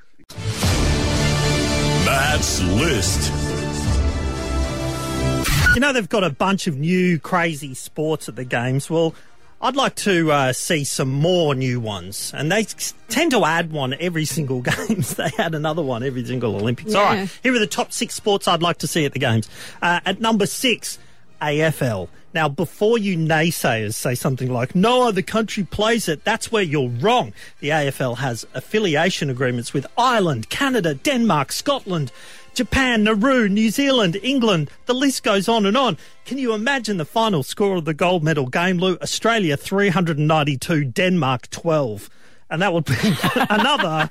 Matt's 2.05 2.61
list. 2.61 3.44
You 5.75 5.81
know, 5.81 5.91
they've 5.93 6.07
got 6.07 6.23
a 6.23 6.29
bunch 6.29 6.67
of 6.67 6.77
new 6.77 7.19
crazy 7.19 7.73
sports 7.73 8.29
at 8.29 8.35
the 8.37 8.45
games. 8.45 8.89
Well, 8.89 9.13
I'd 9.61 9.75
like 9.75 9.95
to 9.95 10.31
uh, 10.31 10.53
see 10.53 10.83
some 10.85 11.09
more 11.11 11.53
new 11.53 11.79
ones. 11.81 12.31
And 12.35 12.49
they 12.51 12.63
tend 13.09 13.31
to 13.31 13.43
add 13.43 13.71
one 13.71 13.93
every 13.99 14.23
single 14.25 14.61
Games. 14.71 15.15
they 15.15 15.29
add 15.37 15.53
another 15.53 15.81
one 15.81 16.01
every 16.03 16.23
single 16.25 16.55
Olympics. 16.55 16.95
All 16.95 17.03
Yeah. 17.03 17.19
right, 17.21 17.29
here 17.43 17.53
are 17.53 17.59
the 17.59 17.67
top 17.67 17.91
six 17.91 18.15
sports 18.15 18.47
I'd 18.47 18.61
like 18.61 18.77
to 18.79 18.87
see 18.87 19.03
at 19.05 19.11
the 19.13 19.19
Games. 19.19 19.49
Uh, 19.81 19.99
at 20.05 20.21
number 20.21 20.45
six, 20.45 20.97
AFL. 21.41 22.07
Now, 22.33 22.49
before 22.49 22.97
you 22.97 23.17
naysayers 23.17 23.93
say 23.93 24.13
something 24.15 24.51
like, 24.51 24.75
no 24.75 25.07
other 25.07 25.21
country 25.21 25.63
plays 25.63 26.07
it, 26.09 26.23
that's 26.25 26.51
where 26.51 26.63
you're 26.63 26.89
wrong. 26.89 27.33
The 27.61 27.69
AFL 27.69 28.17
has 28.17 28.45
affiliation 28.53 29.29
agreements 29.29 29.73
with 29.73 29.87
Ireland, 29.97 30.49
Canada, 30.49 30.93
Denmark, 30.95 31.53
Scotland, 31.53 32.11
Japan, 32.55 33.03
Nauru, 33.03 33.49
New 33.49 33.69
Zealand, 33.69 34.17
England. 34.23 34.71
The 34.85 34.93
list 34.93 35.23
goes 35.23 35.49
on 35.49 35.65
and 35.65 35.75
on. 35.75 35.97
Can 36.25 36.37
you 36.37 36.53
imagine 36.53 36.95
the 36.95 37.05
final 37.05 37.43
score 37.43 37.75
of 37.75 37.83
the 37.83 37.93
gold 37.93 38.23
medal 38.23 38.47
game, 38.47 38.77
Lou? 38.77 38.97
Australia 39.01 39.57
392, 39.57 40.85
Denmark 40.85 41.49
12. 41.49 42.09
And 42.49 42.61
that 42.61 42.73
would 42.73 42.85
be 42.85 42.93
another 43.49 44.07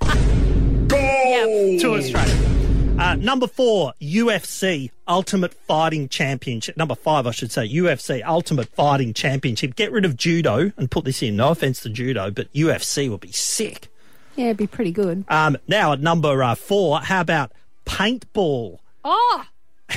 goal 0.89 1.79
to 1.79 1.95
Australia. 1.95 2.51
Uh, 2.99 3.15
number 3.17 3.47
four, 3.47 3.95
UFC 4.01 4.91
Ultimate 5.09 5.53
Fighting 5.53 6.09
Championship. 6.09 6.77
Number 6.77 6.95
five, 6.95 7.27
I 7.27 7.31
should 7.31 7.51
say, 7.51 7.67
UFC 7.67 8.23
Ultimate 8.25 8.69
Fighting 8.69 9.15
Championship. 9.15 9.75
Get 9.75 9.91
rid 9.91 10.05
of 10.05 10.17
judo 10.17 10.71
and 10.77 10.91
put 10.91 11.05
this 11.05 11.23
in. 11.23 11.35
No 11.37 11.49
offense 11.49 11.81
to 11.81 11.89
judo, 11.89 12.31
but 12.31 12.53
UFC 12.53 13.11
would 13.11 13.21
be 13.21 13.33
sick. 13.33 13.89
Yeah, 14.37 14.47
it'd 14.47 14.59
be 14.59 14.67
pretty 14.67 14.93
good. 14.93 15.25
Um, 15.29 15.57
now 15.67 15.93
at 15.93 16.01
number 16.01 16.43
uh, 16.43 16.55
four, 16.55 17.01
how 17.01 17.21
about 17.21 17.53
paintball? 17.85 18.79
Oh, 19.05 19.45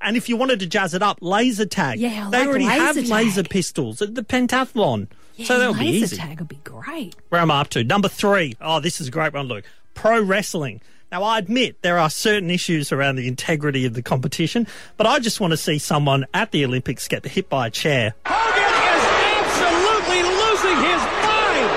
And 0.00 0.16
if 0.16 0.28
you 0.28 0.36
wanted 0.36 0.60
to 0.60 0.66
jazz 0.66 0.92
it 0.94 1.02
up, 1.02 1.18
laser 1.20 1.66
tag. 1.66 1.98
Yeah, 1.98 2.26
I 2.26 2.30
they 2.30 2.38
like 2.40 2.48
already 2.48 2.64
have 2.66 2.96
laser 2.96 3.12
laser 3.14 3.42
pistols 3.44 4.02
at 4.02 4.14
the 4.14 4.22
pentathlon. 4.22 5.08
yeah, 5.36 5.46
so 5.46 5.58
that'll 5.58 5.74
be 5.74 5.80
laser 5.80 6.04
easy. 6.04 6.16
tag 6.16 6.38
would 6.40 6.48
be 6.48 6.60
great. 6.62 7.16
Where 7.30 7.40
am 7.40 7.50
I 7.50 7.60
up 7.62 7.68
to? 7.70 7.82
Number 7.84 8.08
three. 8.08 8.56
Oh, 8.60 8.80
this 8.80 9.00
is 9.00 9.08
a 9.08 9.10
great 9.10 9.32
one, 9.32 9.46
Luke. 9.46 9.64
Pro 9.94 10.20
wrestling. 10.22 10.80
Now, 11.10 11.22
I 11.22 11.38
admit 11.38 11.80
there 11.82 11.98
are 11.98 12.10
certain 12.10 12.50
issues 12.50 12.90
around 12.92 13.16
the 13.16 13.28
integrity 13.28 13.86
of 13.86 13.94
the 13.94 14.02
competition, 14.02 14.66
but 14.96 15.06
I 15.06 15.20
just 15.20 15.40
want 15.40 15.52
to 15.52 15.56
see 15.56 15.78
someone 15.78 16.26
at 16.34 16.50
the 16.50 16.64
Olympics 16.64 17.06
get 17.08 17.24
hit 17.24 17.48
by 17.48 17.68
a 17.68 17.70
chair. 17.70 18.14
Hogan 18.26 18.62
is 18.62 19.04
absolutely 19.40 20.22
losing 20.26 20.78
his 20.84 21.02
mind. 21.22 21.70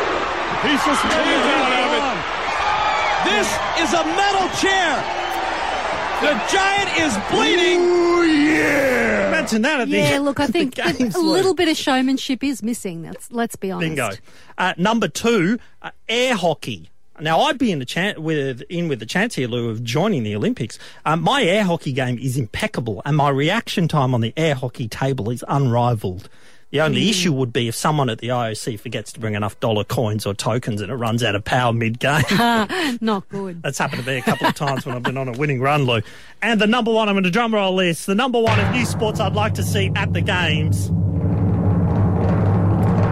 He's 0.65 0.81
suspended. 0.83 1.41
This 3.29 3.47
is 3.81 3.93
a 3.93 4.03
metal 4.05 4.47
chair. 4.57 5.26
The 6.21 6.33
giant 6.51 6.99
is 6.99 7.13
bleeding. 7.29 7.79
Oh, 7.79 8.23
yeah. 8.23 9.27
Imagine 9.27 9.61
that 9.61 9.81
at 9.81 9.89
the 9.89 9.97
Yeah, 9.97 10.17
look, 10.19 10.39
I 10.39 10.47
think 10.47 10.77
a 10.79 10.93
Lou. 11.19 11.31
little 11.31 11.53
bit 11.53 11.67
of 11.67 11.77
showmanship 11.77 12.43
is 12.43 12.63
missing. 12.63 13.03
That's 13.03 13.31
let's 13.31 13.55
be 13.55 13.69
honest. 13.69 13.87
Bingo. 13.87 14.09
Uh, 14.57 14.73
number 14.77 15.07
two, 15.07 15.59
uh, 15.83 15.91
air 16.09 16.35
hockey. 16.35 16.89
Now, 17.19 17.41
I'd 17.41 17.57
be 17.59 17.71
in 17.71 17.79
the 17.79 17.85
chan 17.85 18.21
with 18.21 18.61
in 18.63 18.87
with 18.87 18.99
the 18.99 19.05
chance 19.05 19.35
here, 19.35 19.47
Lou, 19.47 19.69
of 19.69 19.83
joining 19.83 20.23
the 20.23 20.35
Olympics. 20.35 20.79
Um, 21.05 21.21
my 21.21 21.43
air 21.43 21.63
hockey 21.63 21.91
game 21.93 22.17
is 22.19 22.35
impeccable, 22.37 23.01
and 23.05 23.15
my 23.15 23.29
reaction 23.29 23.87
time 23.87 24.13
on 24.15 24.21
the 24.21 24.33
air 24.37 24.55
hockey 24.55 24.87
table 24.87 25.29
is 25.29 25.43
unrivaled. 25.47 26.29
The 26.71 26.81
only 26.81 27.01
Mm. 27.05 27.09
issue 27.09 27.31
would 27.33 27.53
be 27.53 27.69
if 27.69 27.75
someone 27.75 28.09
at 28.09 28.17
the 28.19 28.27
IOC 28.29 28.75
forgets 28.77 29.13
to 29.13 29.21
bring 29.21 29.35
enough 29.35 29.57
dollar 29.61 29.85
coins 29.85 30.25
or 30.25 30.33
tokens 30.33 30.81
and 30.81 30.91
it 30.91 30.95
runs 30.95 31.23
out 31.23 31.33
of 31.33 31.45
power 31.45 31.71
mid 31.71 31.97
game. 31.97 32.23
Not 33.01 33.27
good. 33.29 33.61
That's 33.63 33.77
happened 33.77 34.03
to 34.03 34.07
me 34.07 34.17
a 34.17 34.21
couple 34.21 34.47
of 34.47 34.53
times 34.55 34.85
when 34.85 34.93
I've 34.95 35.03
been 35.03 35.17
on 35.17 35.29
a 35.29 35.31
winning 35.31 35.61
run, 35.61 35.85
Lou. 35.85 36.01
And 36.41 36.59
the 36.59 36.67
number 36.67 36.91
one, 36.91 37.07
I'm 37.07 37.15
going 37.15 37.23
to 37.23 37.31
drum 37.31 37.53
roll 37.55 37.73
list. 37.75 38.05
The 38.05 38.15
number 38.15 38.39
one 38.39 38.59
of 38.59 38.69
new 38.73 38.85
sports 38.85 39.21
I'd 39.21 39.33
like 39.33 39.53
to 39.53 39.63
see 39.63 39.91
at 39.95 40.11
the 40.11 40.19
games. 40.21 40.91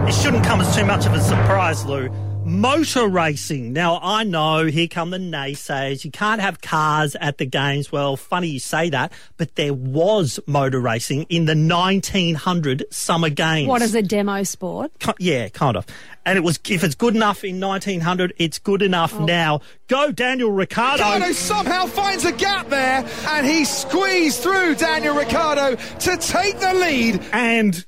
It 0.08 0.12
shouldn't 0.22 0.44
come 0.44 0.60
as 0.60 0.76
too 0.76 0.84
much 0.84 1.06
of 1.06 1.14
a 1.14 1.20
surprise, 1.20 1.84
Lou. 1.86 2.10
Motor 2.46 3.08
racing. 3.08 3.72
Now, 3.72 3.98
I 4.00 4.22
know, 4.22 4.66
here 4.66 4.86
come 4.86 5.10
the 5.10 5.18
naysayers. 5.18 6.04
You 6.04 6.12
can't 6.12 6.40
have 6.40 6.60
cars 6.60 7.16
at 7.20 7.38
the 7.38 7.44
games. 7.44 7.90
Well, 7.90 8.16
funny 8.16 8.46
you 8.46 8.60
say 8.60 8.88
that, 8.90 9.12
but 9.36 9.56
there 9.56 9.74
was 9.74 10.38
motor 10.46 10.78
racing 10.80 11.24
in 11.28 11.46
the 11.46 11.56
1900 11.56 12.84
Summer 12.92 13.30
Games. 13.30 13.68
What 13.68 13.82
is 13.82 13.96
a 13.96 14.02
demo 14.02 14.44
sport? 14.44 14.92
Yeah, 15.18 15.48
kind 15.48 15.76
of. 15.76 15.86
And 16.24 16.38
it 16.38 16.42
was 16.42 16.60
if 16.68 16.84
it's 16.84 16.94
good 16.94 17.16
enough 17.16 17.42
in 17.42 17.58
1900, 17.58 18.32
it's 18.38 18.60
good 18.60 18.80
enough 18.82 19.12
Oh. 19.14 19.24
now. 19.24 19.60
Go, 19.88 20.12
Daniel 20.12 20.52
Ricciardo. 20.52 21.02
Ricciardo 21.02 21.32
somehow 21.32 21.86
finds 21.86 22.24
a 22.24 22.32
gap 22.32 22.68
there 22.68 23.04
and 23.28 23.44
he 23.44 23.64
squeezed 23.64 24.40
through 24.40 24.76
Daniel 24.76 25.16
Ricciardo 25.16 25.74
to 25.74 26.16
take 26.16 26.60
the 26.60 26.74
lead. 26.74 27.20
And 27.32 27.84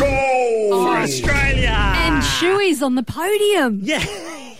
goal 0.00 0.84
for 0.84 0.96
Australia. 0.98 1.68
And 1.70 2.22
Shuey's 2.22 2.82
on 2.82 2.94
the 2.94 3.02
podium. 3.02 3.80
yeah, 3.82 4.04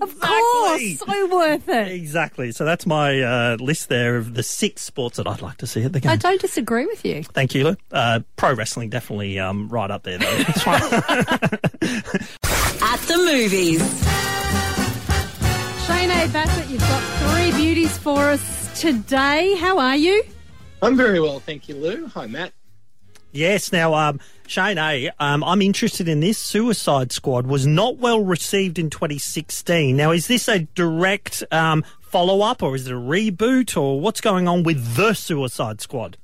Of 0.00 0.18
course, 0.20 0.98
so 0.98 1.26
worth 1.34 1.68
it. 1.68 1.88
Exactly. 1.92 2.52
So 2.52 2.64
that's 2.64 2.86
my 2.86 3.20
uh, 3.20 3.56
list 3.60 3.88
there 3.88 4.16
of 4.16 4.34
the 4.34 4.42
six 4.42 4.82
sports 4.82 5.16
that 5.18 5.26
I'd 5.26 5.42
like 5.42 5.58
to 5.58 5.66
see 5.66 5.82
at 5.82 5.92
the 5.92 6.00
game. 6.00 6.10
I 6.12 6.16
don't 6.16 6.40
disagree 6.40 6.86
with 6.86 7.04
you. 7.04 7.22
Thank 7.24 7.54
you, 7.54 7.64
Lou. 7.64 7.76
Uh, 7.92 8.20
pro 8.36 8.54
wrestling 8.54 8.88
definitely 8.88 9.38
um, 9.38 9.68
right 9.68 9.90
up 9.90 10.02
there, 10.04 10.18
though. 10.18 10.36
That's 10.38 10.66
right. 10.66 10.82
At 12.82 13.00
the 13.00 13.16
movies. 13.18 13.80
Shane 15.86 16.10
A. 16.10 16.28
Bassett, 16.32 16.68
you've 16.70 16.80
got 16.80 17.02
three 17.34 17.52
beauties 17.52 17.96
for 17.98 18.18
us 18.30 18.80
today. 18.80 19.54
How 19.56 19.78
are 19.78 19.96
you? 19.96 20.22
I'm 20.82 20.96
very 20.96 21.20
well, 21.20 21.40
thank 21.40 21.68
you, 21.68 21.74
Lou. 21.76 22.06
Hi, 22.08 22.26
Matt. 22.26 22.52
Yes. 23.34 23.72
Now, 23.72 23.94
um, 23.94 24.20
Shane 24.46 24.78
A, 24.78 25.10
um, 25.18 25.42
I'm 25.42 25.60
interested 25.60 26.08
in 26.08 26.20
this. 26.20 26.38
Suicide 26.38 27.10
Squad 27.10 27.46
was 27.48 27.66
not 27.66 27.96
well 27.98 28.20
received 28.24 28.78
in 28.78 28.90
2016. 28.90 29.96
Now, 29.96 30.12
is 30.12 30.28
this 30.28 30.46
a 30.48 30.60
direct 30.60 31.42
um, 31.50 31.84
follow 32.00 32.42
up 32.42 32.62
or 32.62 32.76
is 32.76 32.86
it 32.86 32.92
a 32.92 32.96
reboot 32.96 33.76
or 33.76 34.00
what's 34.00 34.20
going 34.20 34.46
on 34.46 34.62
with 34.62 34.94
the 34.94 35.14
Suicide 35.14 35.80
Squad? 35.80 36.16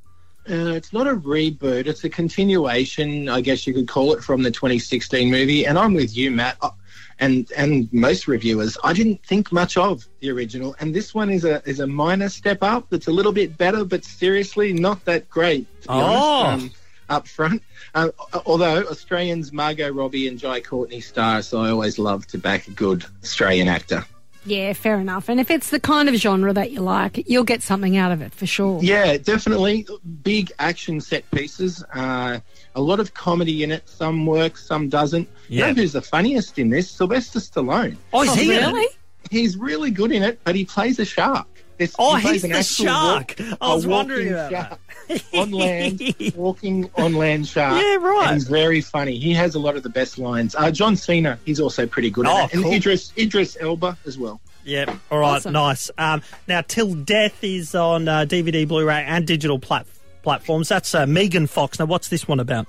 Uh, 0.49 0.73
it's 0.73 0.93
not 0.93 1.07
a 1.07 1.15
reboot; 1.17 1.87
it's 1.87 2.03
a 2.05 2.09
continuation, 2.09 3.29
I 3.29 3.41
guess 3.41 3.67
you 3.67 3.75
could 3.75 3.87
call 3.89 4.13
it, 4.15 4.23
from 4.25 4.43
the 4.43 4.51
2016 4.51 5.31
movie. 5.31 5.67
And 5.67 5.79
I'm 5.79 5.93
with 5.95 6.17
you, 6.17 6.31
Matt, 6.31 6.57
uh, 6.63 6.71
and 7.19 7.51
and 7.57 7.93
most 7.93 8.27
reviewers. 8.27 8.79
I 8.83 8.93
didn't 8.95 9.23
think 9.25 9.53
much 9.53 9.77
of 9.77 10.09
the 10.21 10.31
original, 10.31 10.75
and 10.81 10.95
this 10.95 11.15
one 11.15 11.29
is 11.31 11.45
a 11.45 11.63
is 11.69 11.81
a 11.81 11.87
minor 11.87 12.29
step 12.31 12.63
up. 12.63 12.87
That's 12.89 13.07
a 13.07 13.13
little 13.13 13.33
bit 13.33 13.59
better, 13.59 13.85
but 13.85 14.03
seriously, 14.05 14.73
not 14.73 15.05
that 15.05 15.29
great. 15.29 15.67
To 15.83 15.89
be 15.89 15.95
Oh. 15.95 16.01
honest, 16.01 16.65
um, 16.65 16.71
up 17.11 17.29
front. 17.29 17.63
Uh, 17.95 18.11
although 18.47 18.85
Australians 18.85 19.53
Margot 19.53 19.93
Robbie 19.93 20.29
and 20.29 20.39
Jai 20.39 20.61
Courtney 20.61 21.01
star, 21.01 21.43
so 21.43 21.61
I 21.61 21.71
always 21.71 21.99
love 21.99 22.27
to 22.29 22.39
back 22.39 22.69
a 22.69 22.71
good 22.71 23.05
Australian 23.23 23.69
actor. 23.69 24.05
Yeah, 24.47 24.73
fair 24.73 24.99
enough. 24.99 25.29
And 25.29 25.39
if 25.39 25.51
it's 25.51 25.69
the 25.69 25.79
kind 25.79 26.09
of 26.09 26.15
genre 26.15 26.55
that 26.55 26.71
you 26.71 26.81
like, 26.81 27.29
you'll 27.29 27.45
get 27.45 27.63
something 27.63 27.99
out 27.99 28.11
of 28.11 28.23
it 28.23 28.33
for 28.33 28.47
sure. 28.47 28.81
Yeah, 28.83 29.19
definitely. 29.19 29.87
Big 30.23 30.51
action 30.59 30.99
set 31.03 31.31
pieces. 31.31 31.85
Uh, 31.95 32.41
a 32.75 32.81
lot 32.81 33.01
of 33.01 33.13
comedy 33.13 33.63
in 33.63 33.71
it. 33.71 33.87
Some 33.87 34.25
works, 34.25 34.65
some 34.65 34.89
doesn't. 34.89 35.29
You 35.51 35.61
know 35.67 35.75
who's 35.75 35.93
the 35.93 36.01
funniest 36.01 36.59
in 36.59 36.71
this? 36.71 36.91
Sylvester 36.91 37.39
Stallone. 37.39 37.97
Oh, 38.15 38.23
is 38.23 38.31
Oh, 38.31 38.35
he 38.35 38.49
really? 38.49 38.87
He's 39.31 39.59
really 39.59 39.91
good 39.91 40.11
in 40.11 40.23
it, 40.23 40.41
but 40.43 40.55
he 40.55 40.65
plays 40.65 40.99
a 40.99 41.05
shark. 41.05 41.47
This, 41.81 41.95
Oh, 41.99 42.17
he 42.17 42.29
he's 42.33 42.45
an 42.45 42.53
the 42.53 42.63
shark. 42.63 43.35
walk- 43.39 43.59
I 43.61 43.75
was 43.75 43.87
wondering 43.87 44.33
walking 44.35 44.55
about 44.55 44.79
shark. 45.09 45.23
on 45.33 45.51
land, 45.51 46.15
walking 46.37 46.91
on 46.97 47.15
land 47.15 47.49
shark. 47.49 47.81
Yeah, 47.83 47.97
right. 47.97 48.27
And 48.27 48.35
he's 48.35 48.47
very 48.49 48.83
funny. 48.83 49.19
He 49.19 49.33
has 49.33 49.55
a 49.55 49.59
lot 49.59 49.77
of 49.77 49.83
the 49.83 49.89
best 49.89 50.19
lines. 50.19 50.55
Uh, 50.55 50.71
John 50.71 50.95
Cena, 50.95 51.39
he's 51.47 51.59
also 51.59 51.87
pretty 51.87 52.11
good 52.11 52.27
Oh, 52.27 52.37
at 52.45 52.51
it. 52.51 52.55
And 52.57 52.65
cool. 52.65 52.73
Idris, 52.75 53.15
Idris 53.17 53.57
Elba 53.59 53.97
as 54.05 54.19
well. 54.19 54.43
Yep. 54.65 54.91
All 55.11 55.19
right. 55.21 55.37
Awesome. 55.37 55.53
Nice. 55.55 55.91
Um, 55.97 56.21
now, 56.47 56.61
Till 56.61 56.93
Death 56.95 57.43
is 57.43 57.75
on 57.75 58.07
uh, 58.09 58.27
DVD, 58.29 58.69
Blu-ray, 58.69 59.03
and 59.07 59.27
digital 59.27 59.59
plat- 59.59 59.87
platforms. 60.23 60.69
That's 60.69 60.95
uh, 60.95 61.07
Megan 61.07 61.47
Fox. 61.47 61.79
Now, 61.79 61.87
what's 61.87 62.09
this 62.09 62.29
one 62.29 62.41
about? 62.41 62.67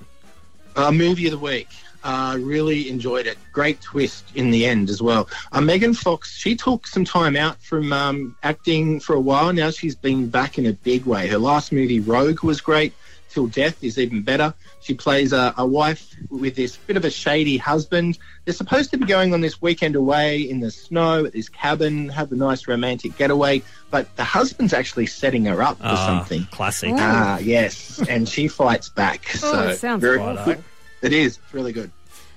Uh, 0.77 0.89
movie 0.93 1.25
of 1.25 1.31
the 1.31 1.37
week. 1.37 1.67
Uh, 2.03 2.37
really 2.39 2.89
enjoyed 2.89 3.27
it. 3.27 3.37
Great 3.51 3.79
twist 3.81 4.25
in 4.35 4.49
the 4.51 4.65
end 4.65 4.89
as 4.89 5.01
well. 5.01 5.29
Uh, 5.51 5.61
Megan 5.61 5.93
Fox, 5.93 6.35
she 6.35 6.55
took 6.55 6.87
some 6.87 7.05
time 7.05 7.35
out 7.35 7.61
from 7.61 7.93
um, 7.93 8.35
acting 8.43 8.99
for 8.99 9.13
a 9.15 9.19
while. 9.19 9.53
Now 9.53 9.69
she's 9.69 9.95
been 9.95 10.27
back 10.27 10.57
in 10.57 10.65
a 10.65 10.73
big 10.73 11.05
way. 11.05 11.27
Her 11.27 11.37
last 11.37 11.71
movie, 11.71 11.99
Rogue, 11.99 12.41
was 12.43 12.59
great. 12.61 12.93
Till 13.29 13.47
Death 13.47 13.81
is 13.81 13.97
even 13.97 14.23
better. 14.23 14.53
She 14.81 14.93
plays 14.93 15.31
a, 15.31 15.53
a 15.57 15.65
wife 15.65 16.15
with 16.29 16.55
this 16.55 16.75
bit 16.75 16.97
of 16.97 17.05
a 17.05 17.09
shady 17.09 17.55
husband. 17.55 18.17
They're 18.43 18.53
supposed 18.53 18.91
to 18.91 18.97
be 18.97 19.05
going 19.05 19.33
on 19.33 19.39
this 19.39 19.61
weekend 19.61 19.95
away 19.95 20.41
in 20.41 20.59
the 20.59 20.69
snow 20.69 21.23
at 21.23 21.31
this 21.31 21.47
cabin, 21.47 22.09
have 22.09 22.33
a 22.33 22.35
nice 22.35 22.67
romantic 22.67 23.15
getaway, 23.15 23.61
but 23.89 24.13
the 24.17 24.25
husband's 24.25 24.73
actually 24.73 25.05
setting 25.05 25.45
her 25.45 25.61
up 25.61 25.77
for 25.77 25.83
Ah, 25.85 26.07
something. 26.07 26.45
Classic. 26.51 26.91
Ah, 26.97 27.37
yes, 27.37 28.01
and 28.09 28.27
she 28.27 28.49
fights 28.49 28.89
back. 28.89 29.23
Oh, 29.35 29.37
so 29.37 29.67
it 29.69 29.77
sounds 29.77 30.01
very 30.01 30.19
awful. 30.19 30.55
good. 30.55 30.63
It 31.01 31.13
is 31.13 31.37
It's 31.37 31.53
really 31.53 31.73
good. 31.73 31.91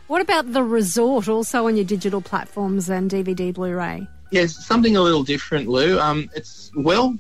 What 0.07 0.21
about 0.21 0.53
The 0.53 0.63
Resort, 0.63 1.29
also 1.29 1.67
on 1.67 1.77
your 1.77 1.85
digital 1.85 2.21
platforms 2.21 2.91
and 2.91 3.11
DVD, 3.11 3.53
Blu 3.55 3.75
ray? 3.75 4.07
Yes, 4.31 4.67
something 4.67 4.97
a 4.97 5.01
little 5.01 5.23
different, 5.23 5.69
Lou. 5.69 5.99
Um, 5.99 6.29
it's 6.35 6.71
well, 6.77 7.17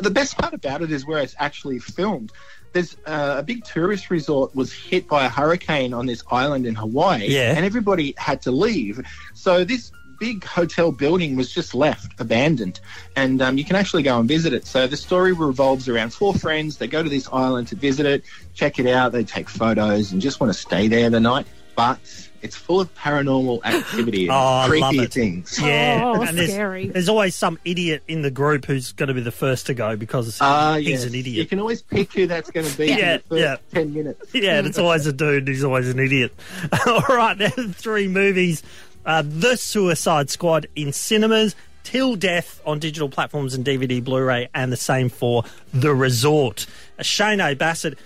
the 0.00 0.10
best 0.10 0.36
part 0.38 0.54
about 0.54 0.82
it 0.82 0.90
is 0.90 1.06
where 1.06 1.20
it's 1.20 1.36
actually 1.38 1.78
filmed. 1.78 2.32
There's 2.72 2.96
uh, 3.06 3.36
a 3.38 3.42
big 3.42 3.64
tourist 3.64 4.10
resort 4.10 4.54
was 4.54 4.72
hit 4.72 5.06
by 5.06 5.24
a 5.24 5.28
hurricane 5.28 5.94
on 5.94 6.06
this 6.06 6.22
island 6.30 6.66
in 6.66 6.74
Hawaii, 6.74 7.26
Yeah. 7.28 7.54
and 7.56 7.64
everybody 7.64 8.14
had 8.16 8.42
to 8.42 8.50
leave. 8.50 9.00
So 9.34 9.64
this 9.64 9.92
big 10.18 10.44
hotel 10.44 10.92
building 10.92 11.36
was 11.36 11.52
just 11.52 11.74
left 11.74 12.12
abandoned, 12.20 12.80
and 13.16 13.40
um, 13.42 13.58
you 13.58 13.64
can 13.64 13.76
actually 13.76 14.02
go 14.02 14.18
and 14.18 14.28
visit 14.28 14.52
it. 14.52 14.66
So 14.66 14.86
the 14.86 14.96
story 14.96 15.32
revolves 15.32 15.88
around 15.88 16.10
four 16.12 16.34
friends. 16.34 16.76
They 16.78 16.86
go 16.88 17.02
to 17.02 17.08
this 17.08 17.28
island 17.32 17.68
to 17.68 17.76
visit 17.76 18.06
it, 18.06 18.24
check 18.54 18.78
it 18.78 18.86
out. 18.86 19.12
They 19.12 19.24
take 19.24 19.48
photos 19.48 20.12
and 20.12 20.20
just 20.20 20.40
want 20.40 20.52
to 20.52 20.58
stay 20.58 20.88
there 20.88 21.10
the 21.10 21.20
night, 21.20 21.46
but 21.74 21.98
it's 22.42 22.54
full 22.54 22.80
of 22.80 22.94
paranormal 22.94 23.60
activity 23.64 24.24
and 24.24 24.30
Oh, 24.30 24.34
I 24.36 24.66
love 24.68 24.90
creepy 24.90 25.04
it. 25.04 25.12
things. 25.12 25.58
Yeah, 25.60 26.02
Oh, 26.04 26.22
and 26.22 26.36
there's, 26.38 26.50
scary. 26.52 26.88
there's 26.88 27.08
always 27.08 27.34
some 27.34 27.58
idiot 27.64 28.02
in 28.06 28.22
the 28.22 28.30
group 28.30 28.66
who's 28.66 28.92
going 28.92 29.08
to 29.08 29.14
be 29.14 29.20
the 29.22 29.32
first 29.32 29.66
to 29.66 29.74
go 29.74 29.96
because 29.96 30.38
Ah, 30.40 30.76
he's 30.76 30.88
yes. 30.88 31.04
an 31.04 31.14
idiot. 31.14 31.36
You 31.38 31.46
can 31.46 31.58
always 31.58 31.82
pick 31.82 32.12
who 32.12 32.26
that's 32.26 32.50
going 32.50 32.66
to 32.66 32.76
be 32.76 32.86
Yeah, 32.88 33.14
in 33.14 33.22
the 33.28 33.28
first 33.28 33.40
yeah. 33.40 33.56
10 33.80 33.94
minutes. 33.94 34.34
Yeah, 34.34 34.58
and 34.58 34.66
it's 34.66 34.78
always 34.78 35.06
a 35.06 35.12
dude. 35.12 35.48
He's 35.48 35.64
always 35.64 35.88
an 35.88 35.98
idiot. 35.98 36.32
All 36.86 37.00
right, 37.08 37.36
now 37.36 37.48
three 37.48 38.06
movies: 38.06 38.62
uh, 39.06 39.22
The 39.24 39.56
Suicide 39.56 40.28
Squad 40.28 40.66
in 40.76 40.92
cinemas, 40.92 41.56
Till 41.84 42.16
Death 42.16 42.60
on 42.66 42.78
digital 42.80 43.08
platforms 43.08 43.54
and 43.54 43.64
DVD, 43.64 44.02
Blu-ray, 44.02 44.48
and 44.52 44.70
the 44.72 44.76
same 44.76 45.08
for 45.08 45.44
The 45.72 45.94
Resort. 45.94 46.66
Uh, 46.98 47.02
Shane 47.02 47.40
A. 47.40 47.54
Bassett. 47.54 47.96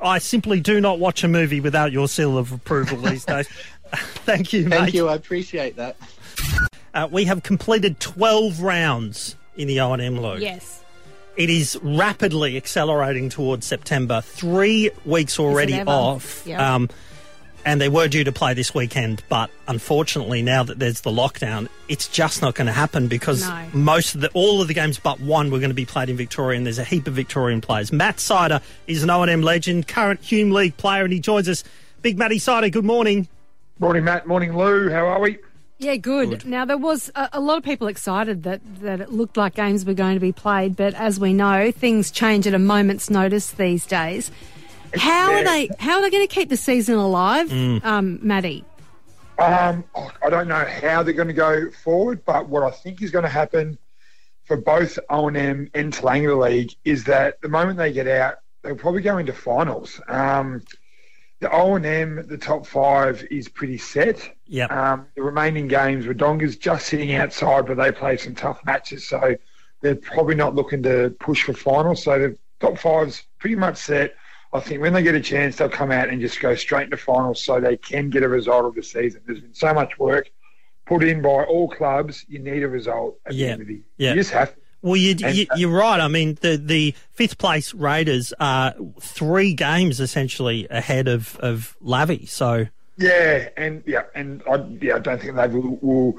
I 0.00 0.18
simply 0.18 0.60
do 0.60 0.80
not 0.80 1.00
watch 1.00 1.24
a 1.24 1.28
movie 1.28 1.58
without 1.58 1.90
your 1.90 2.06
seal 2.06 2.38
of 2.38 2.52
approval 2.52 2.98
these 2.98 3.24
days. 3.24 3.48
Thank 4.24 4.52
you, 4.52 4.68
Thank 4.68 4.94
you. 4.94 5.08
I 5.08 5.14
appreciate 5.14 5.76
that. 5.76 5.96
Uh, 6.94 7.08
we 7.10 7.24
have 7.24 7.42
completed 7.42 8.00
12 8.00 8.60
rounds 8.60 9.36
in 9.56 9.68
the 9.68 9.80
O&M 9.80 10.18
Lou. 10.20 10.38
Yes. 10.38 10.82
It 11.36 11.50
is 11.50 11.78
rapidly 11.82 12.56
accelerating 12.56 13.28
towards 13.28 13.66
September. 13.66 14.20
Three 14.22 14.90
weeks 15.04 15.38
already 15.38 15.80
off. 15.80 16.46
Yep. 16.46 16.60
Um, 16.60 16.90
and 17.64 17.80
they 17.80 17.88
were 17.88 18.08
due 18.08 18.24
to 18.24 18.32
play 18.32 18.54
this 18.54 18.74
weekend, 18.74 19.22
but 19.28 19.50
unfortunately, 19.68 20.42
now 20.42 20.62
that 20.62 20.78
there's 20.78 21.00
the 21.02 21.10
lockdown, 21.10 21.68
it's 21.88 22.08
just 22.08 22.42
not 22.42 22.54
going 22.54 22.66
to 22.66 22.72
happen 22.72 23.08
because 23.08 23.48
No. 23.48 23.66
most 23.72 24.14
of 24.14 24.20
the 24.20 24.30
all 24.34 24.60
of 24.60 24.68
the 24.68 24.74
games 24.74 24.98
but 24.98 25.20
one 25.20 25.50
were 25.50 25.58
going 25.58 25.70
to 25.70 25.74
be 25.74 25.84
played 25.84 26.08
in 26.08 26.16
Victoria, 26.16 26.56
and 26.56 26.66
there's 26.66 26.78
a 26.78 26.84
heap 26.84 27.06
of 27.06 27.14
Victorian 27.14 27.60
players. 27.60 27.92
Matt 27.92 28.20
Sider 28.20 28.60
is 28.86 29.02
an 29.02 29.10
O&M 29.10 29.42
legend, 29.42 29.88
current 29.88 30.20
Hume 30.20 30.50
League 30.50 30.76
player, 30.76 31.04
and 31.04 31.12
he 31.12 31.20
joins 31.20 31.48
us. 31.48 31.64
Big 32.02 32.18
Matty 32.18 32.38
Sider, 32.38 32.68
good 32.68 32.84
morning. 32.84 33.28
Morning, 33.78 34.04
Matt. 34.04 34.26
Morning, 34.26 34.56
Lou. 34.56 34.90
How 34.90 35.06
are 35.06 35.20
we? 35.20 35.38
Yeah, 35.78 35.96
good. 35.96 36.46
Now 36.46 36.64
there 36.64 36.78
was 36.78 37.10
a, 37.16 37.30
a, 37.32 37.40
lot 37.40 37.58
of 37.58 37.64
people 37.64 37.88
excited 37.88 38.44
that 38.44 38.60
that 38.80 39.00
it 39.00 39.12
looked 39.12 39.36
like 39.36 39.54
games 39.56 39.84
were 39.84 39.94
going 39.94 40.14
to 40.14 40.20
be 40.20 40.30
played, 40.30 40.76
but 40.76 40.94
as 40.94 41.18
we 41.18 41.32
know, 41.32 41.72
things 41.72 42.12
change 42.12 42.46
at 42.46 42.54
a 42.54 42.58
moment's 42.58 43.10
notice 43.10 43.50
these 43.50 43.84
days. 43.84 44.30
How 44.96 45.32
are 45.32 45.44
they? 45.44 45.70
How 45.78 45.96
are 45.96 46.02
they 46.02 46.10
going 46.10 46.26
to 46.26 46.32
keep 46.34 46.48
the 46.48 46.56
season 46.56 46.96
alive, 46.96 47.48
Mm. 47.48 47.84
um, 47.84 48.18
Maddie? 48.22 48.64
Um, 49.38 49.84
I 50.22 50.30
don't 50.30 50.46
know 50.48 50.64
how 50.64 51.02
they're 51.02 51.14
going 51.14 51.28
to 51.28 51.34
go 51.34 51.70
forward, 51.70 52.24
but 52.24 52.48
what 52.48 52.62
I 52.62 52.70
think 52.70 53.02
is 53.02 53.10
going 53.10 53.24
to 53.24 53.28
happen 53.30 53.78
for 54.44 54.56
both 54.56 54.98
O 55.08 55.28
and 55.28 55.36
M 55.36 55.70
and 55.74 55.92
Talanga 55.92 56.38
League 56.38 56.74
is 56.84 57.04
that 57.04 57.40
the 57.40 57.48
moment 57.48 57.78
they 57.78 57.92
get 57.92 58.06
out, 58.06 58.36
they'll 58.62 58.76
probably 58.76 59.02
go 59.02 59.18
into 59.18 59.32
finals. 59.32 60.00
Um, 60.08 60.62
the 61.40 61.50
O 61.50 61.74
and 61.74 61.84
M, 61.86 62.24
the 62.28 62.38
top 62.38 62.66
five 62.66 63.24
is 63.30 63.48
pretty 63.48 63.78
set. 63.78 64.30
Yep. 64.46 64.70
Um, 64.70 65.06
the 65.16 65.22
remaining 65.22 65.66
games, 65.66 66.04
Wodonga's 66.06 66.56
just 66.56 66.86
sitting 66.86 67.14
outside, 67.14 67.66
but 67.66 67.76
they 67.78 67.90
play 67.90 68.16
some 68.16 68.34
tough 68.34 68.64
matches, 68.64 69.08
so 69.08 69.34
they're 69.80 69.96
probably 69.96 70.36
not 70.36 70.54
looking 70.54 70.82
to 70.84 71.10
push 71.18 71.42
for 71.42 71.54
finals. 71.54 72.04
So 72.04 72.16
the 72.18 72.38
top 72.60 72.78
five's 72.78 73.24
pretty 73.40 73.56
much 73.56 73.76
set. 73.78 74.14
I 74.52 74.60
think 74.60 74.80
when 74.82 74.92
they 74.92 75.02
get 75.02 75.14
a 75.14 75.20
chance, 75.20 75.56
they'll 75.56 75.68
come 75.68 75.90
out 75.90 76.08
and 76.10 76.20
just 76.20 76.40
go 76.40 76.54
straight 76.54 76.84
into 76.84 76.96
finals 76.98 77.42
so 77.42 77.58
they 77.60 77.76
can 77.76 78.10
get 78.10 78.22
a 78.22 78.28
result 78.28 78.66
of 78.66 78.74
the 78.74 78.82
season. 78.82 79.22
There's 79.26 79.40
been 79.40 79.54
so 79.54 79.72
much 79.72 79.98
work 79.98 80.30
put 80.86 81.02
in 81.04 81.22
by 81.22 81.44
all 81.44 81.68
clubs. 81.70 82.24
You 82.28 82.38
need 82.38 82.62
a 82.62 82.68
result 82.68 83.16
at 83.24 83.34
Yeah. 83.34 83.46
the 83.46 83.52
end 83.52 83.60
of 83.62 83.66
the 83.68 83.74
year. 83.74 83.82
Yeah. 83.96 84.10
You 84.10 84.16
just 84.16 84.30
have 84.32 84.54
to. 84.54 84.60
Well, 84.82 84.96
you, 84.96 85.14
And- 85.24 85.36
you, 85.36 85.46
you're 85.56 85.70
right. 85.70 86.00
I 86.00 86.08
mean, 86.08 86.36
the, 86.40 86.56
the 86.56 86.94
fifth 87.12 87.38
place 87.38 87.72
Raiders 87.72 88.34
are 88.40 88.74
three 89.00 89.54
games 89.54 90.00
essentially 90.00 90.66
ahead 90.70 91.06
of, 91.08 91.36
of 91.38 91.76
Lavi. 91.82 92.28
So, 92.28 92.66
Yeah, 92.98 93.48
and 93.56 93.82
yeah, 93.86 94.02
and 94.14 94.42
I 94.50 94.56
yeah, 94.82 94.96
I 94.96 94.98
don't 94.98 95.20
think 95.20 95.36
they 95.36 95.46
will, 95.46 95.78
will. 95.80 96.18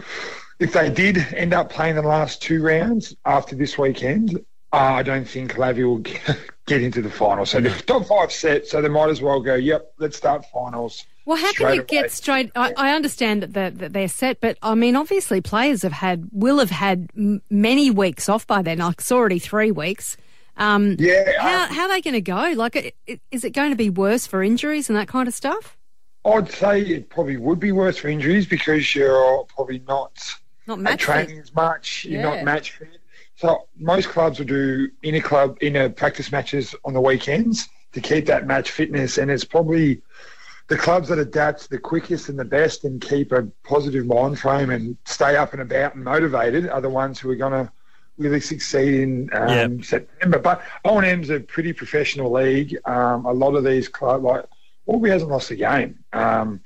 If 0.60 0.72
they 0.74 0.90
did 0.90 1.18
end 1.36 1.54
up 1.54 1.70
playing 1.70 1.96
the 1.96 2.02
last 2.04 2.42
two 2.42 2.64
rounds 2.64 3.14
after 3.26 3.54
this 3.56 3.78
weekend, 3.78 4.38
uh, 4.72 4.76
I 4.78 5.04
don't 5.04 5.28
think 5.28 5.56
Lavi 5.56 5.84
will 5.84 5.98
get, 6.00 6.22
get 6.66 6.82
into 6.82 7.02
the 7.02 7.10
final. 7.10 7.46
So 7.46 7.60
the 7.60 7.70
top 7.70 8.06
five 8.06 8.32
set, 8.32 8.68
so 8.68 8.82
they 8.82 8.90
might 8.90 9.10
as 9.10 9.22
well 9.22 9.40
go. 9.42 9.56
Yep, 9.56 9.94
let's 10.00 10.18
start 10.18 10.46
finals. 10.54 11.06
Well, 11.26 11.38
how 11.38 11.54
can 11.54 11.68
you 11.74 11.82
away. 11.82 11.86
get 11.88 12.12
straight? 12.12 12.52
I, 12.56 12.74
I 12.76 12.94
understand 12.96 13.44
that 13.44 13.54
they're, 13.54 13.72
that 13.72 13.94
they're 13.94 14.08
set, 14.10 14.42
but 14.42 14.58
I 14.62 14.76
mean, 14.76 14.96
obviously, 14.96 15.40
players 15.42 15.82
have 15.84 15.94
had 15.94 16.28
will 16.32 16.60
have 16.60 16.70
had 16.70 17.10
m- 17.16 17.42
many 17.50 17.90
weeks 17.92 18.28
off 18.28 18.46
by 18.46 18.62
then. 18.62 18.80
Like 18.80 19.00
it's 19.00 19.12
already 19.12 19.40
three 19.40 19.72
weeks. 19.72 20.18
Um, 20.58 20.98
Yeah, 21.00 21.32
How 21.40 21.64
um, 21.64 21.74
how 21.74 21.82
are 21.84 21.88
they 21.90 22.02
going 22.02 22.14
to 22.14 22.22
go? 22.22 22.54
Like, 22.56 22.76
i- 22.76 22.92
i- 23.10 23.20
is 23.32 23.44
it 23.44 23.52
going 23.52 23.72
to 23.72 23.76
be 23.78 23.90
worse 23.90 24.28
for 24.28 24.44
injuries 24.44 24.90
and 24.90 24.98
that 24.98 25.08
kind 25.08 25.28
of 25.28 25.34
stuff? 25.34 25.78
I'd 26.26 26.52
say 26.52 26.82
it 26.82 27.10
probably 27.10 27.38
would 27.38 27.60
be 27.60 27.72
worse 27.72 27.98
for 27.98 28.08
injuries 28.10 28.46
because 28.46 28.94
you're 28.94 29.46
probably 29.46 29.82
not 29.88 30.12
Not 30.68 30.80
match 30.80 31.02
training 31.02 31.36
fit. 31.38 31.44
as 31.44 31.56
much. 31.56 32.06
You're 32.06 32.22
Yeah. 32.22 32.30
not 32.36 32.44
match 32.44 32.72
fit. 32.72 33.00
So 33.44 33.68
most 33.78 34.08
clubs 34.08 34.40
will 34.40 34.46
do 34.46 34.90
inner 35.02 35.20
club 35.20 35.58
inner 35.60 35.90
practice 35.90 36.32
matches 36.32 36.74
on 36.86 36.94
the 36.94 37.02
weekends 37.02 37.68
to 37.92 38.00
keep 38.00 38.26
that 38.28 38.48
match 38.48 38.72
fitness, 38.72 39.18
and 39.18 39.30
it's 39.30 39.44
probably 39.44 40.02
the 40.70 40.78
clubs 40.78 41.10
that 41.10 41.20
adapt 41.20 41.70
the 41.70 41.78
quickest 41.78 42.30
and 42.30 42.40
the 42.40 42.46
best 42.46 42.86
and 42.86 43.02
keep 43.02 43.34
a 43.34 43.44
positive 43.66 44.06
mind 44.06 44.40
frame 44.40 44.70
and 44.70 44.96
stay 45.04 45.36
up 45.36 45.52
and 45.52 45.62
about 45.62 45.94
and 45.94 46.06
motivated 46.06 46.70
are 46.70 46.80
the 46.80 46.90
ones 46.90 47.20
who 47.20 47.30
are 47.32 47.36
going 47.36 47.52
to 47.52 47.70
really 48.18 48.40
succeed 48.40 49.02
in 49.02 49.30
um, 49.34 49.84
September. 49.84 50.40
But 50.40 50.62
O 50.86 50.98
and 50.98 51.06
M's 51.06 51.30
a 51.30 51.42
pretty 51.42 51.74
professional 51.74 52.32
league. 52.32 52.78
Um, 52.86 53.26
a 53.26 53.34
lot 53.34 53.56
of 53.56 53.66
these 53.66 53.90
clubs, 53.90 54.24
like 54.24 54.46
Albury 54.88 55.12
hasn't 55.12 55.30
lost 55.30 55.52
a 55.52 55.58
game. 55.58 56.00
Um, 56.14 56.62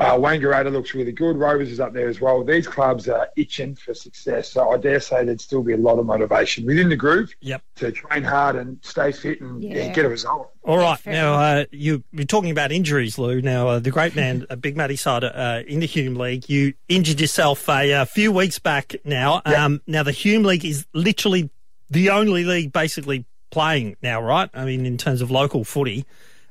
uh, 0.00 0.16
Wangaratta 0.16 0.72
looks 0.72 0.94
really 0.94 1.12
good. 1.12 1.36
Rovers 1.36 1.70
is 1.70 1.78
up 1.78 1.92
there 1.92 2.08
as 2.08 2.20
well. 2.20 2.42
These 2.42 2.66
clubs 2.66 3.06
are 3.08 3.28
itching 3.36 3.74
for 3.76 3.94
success, 3.94 4.50
so 4.50 4.70
I 4.70 4.78
dare 4.78 4.98
say 4.98 5.24
there'd 5.24 5.40
still 5.40 5.62
be 5.62 5.74
a 5.74 5.76
lot 5.76 5.98
of 5.98 6.06
motivation 6.06 6.64
within 6.66 6.88
the 6.88 6.96
group 6.96 7.30
Yep. 7.42 7.62
to 7.76 7.92
train 7.92 8.22
hard 8.24 8.56
and 8.56 8.78
stay 8.82 9.12
fit 9.12 9.40
and 9.40 9.62
yeah, 9.62 9.76
Yeah. 9.84 9.92
get 9.92 10.04
a 10.06 10.08
result. 10.08 10.50
all 10.64 10.78
right. 10.78 10.98
Now, 11.06 11.34
uh, 11.34 11.64
you, 11.70 12.02
you're 12.12 12.24
talking 12.24 12.50
about 12.50 12.72
injuries, 12.72 13.18
Lou. 13.18 13.40
Now, 13.42 13.68
uh, 13.68 13.78
the 13.78 13.90
great 13.90 14.16
man, 14.16 14.46
uh, 14.50 14.56
Big 14.56 14.76
Matty 14.76 14.96
Sider, 14.96 15.30
uh, 15.34 15.62
in 15.68 15.80
the 15.80 15.86
Hume 15.86 16.14
League, 16.16 16.48
you 16.48 16.72
injured 16.88 17.20
yourself 17.20 17.68
a, 17.68 17.92
uh 17.92 18.04
few 18.06 18.32
weeks 18.32 18.58
back 18.58 18.96
now. 19.04 19.42
Um, 19.44 19.80
now, 19.86 20.02
the 20.02 20.12
Hume 20.12 20.42
League 20.44 20.64
is 20.64 20.86
literally 20.94 21.50
the 21.90 22.10
only 22.10 22.44
league 22.44 22.72
basically 22.72 23.26
playing 23.50 23.96
now, 24.02 24.22
right? 24.22 24.48
I 24.54 24.64
mean, 24.64 24.86
in 24.86 24.96
terms 24.96 25.20
of 25.20 25.30
local 25.30 25.64
footy. 25.64 26.06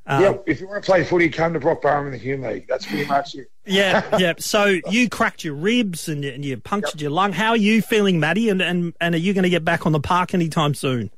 Um, 0.10 0.24
yeah, 0.24 0.34
if 0.48 0.60
you 0.60 0.68
want 0.68 0.84
to 0.84 0.92
play 0.92 1.04
footy, 1.04 1.30
come 1.30 1.54
to 1.54 1.60
Brock-Burrum 1.60 2.08
in 2.08 2.12
the 2.12 2.18
Hume 2.18 2.42
League. 2.42 2.68
That's 2.68 2.84
pretty 2.86 3.06
much 3.06 3.36
it. 3.36 3.52
Yeah, 3.66 4.04
yeah. 4.18 4.34
So 4.40 4.80
you 4.90 5.08
cracked 5.08 5.44
your 5.44 5.54
ribs 5.54 6.10
and 6.10 6.24
you, 6.24 6.32
and 6.32 6.44
you 6.44 6.58
punctured 6.58 7.00
your 7.00 7.12
lung. 7.12 7.32
How 7.32 7.52
are 7.52 7.58
you 7.58 7.84
feeling, 7.84 8.20
Matty? 8.20 8.50
And 8.50 8.60
and, 8.60 8.94
and 9.00 9.14
are 9.14 9.20
you 9.20 9.36
going 9.36 9.44
to 9.44 9.50
get 9.52 9.64
back 9.64 9.86
on 9.86 9.92
the 9.92 10.00
park 10.00 10.34
anytime 10.34 10.74
soon? 10.74 11.12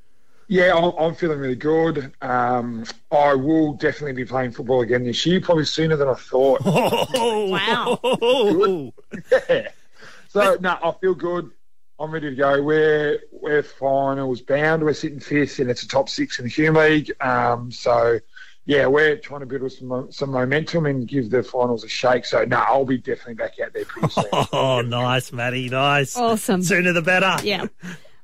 Yeah, 0.49 0.75
I'm, 0.75 0.91
I'm 0.99 1.15
feeling 1.15 1.39
really 1.39 1.55
good. 1.55 2.11
Um, 2.21 2.83
I 3.09 3.33
will 3.35 3.71
definitely 3.71 4.11
be 4.11 4.25
playing 4.25 4.51
football 4.51 4.81
again 4.81 5.05
this 5.05 5.25
year, 5.25 5.39
probably 5.39 5.63
sooner 5.63 5.95
than 5.95 6.09
I 6.09 6.13
thought. 6.15 6.59
Oh, 6.65 7.47
Wow. 7.49 8.91
Yeah. 9.49 9.69
So 10.27 10.57
no, 10.59 10.77
I 10.83 10.91
feel 10.99 11.13
good. 11.15 11.51
I'm 11.97 12.11
ready 12.11 12.29
to 12.31 12.35
go. 12.35 12.61
We're 12.61 13.19
we're 13.31 13.63
finals 13.63 14.41
bound. 14.41 14.83
We're 14.83 14.93
sitting 14.93 15.21
fifth, 15.21 15.59
and 15.59 15.69
it's 15.69 15.83
a 15.83 15.87
top 15.87 16.09
six 16.09 16.39
in 16.39 16.45
the 16.45 16.51
Hume 16.51 16.75
League. 16.75 17.11
Um, 17.21 17.71
so 17.71 18.19
yeah, 18.65 18.85
we're 18.87 19.17
trying 19.17 19.39
to 19.41 19.45
build 19.45 19.71
some 19.71 20.11
some 20.11 20.31
momentum 20.31 20.85
and 20.85 21.07
give 21.07 21.29
the 21.29 21.43
finals 21.43 21.83
a 21.83 21.87
shake. 21.89 22.25
So 22.25 22.43
no, 22.45 22.57
I'll 22.57 22.85
be 22.85 22.97
definitely 22.97 23.35
back 23.35 23.59
out 23.59 23.73
there 23.73 23.85
pretty 23.85 24.09
soon. 24.09 24.25
Oh, 24.53 24.81
nice, 24.81 25.31
Matty. 25.31 25.69
Nice. 25.69 26.15
Awesome. 26.15 26.61
Sooner 26.63 26.93
the 26.93 27.01
better. 27.01 27.35
Yeah. 27.45 27.65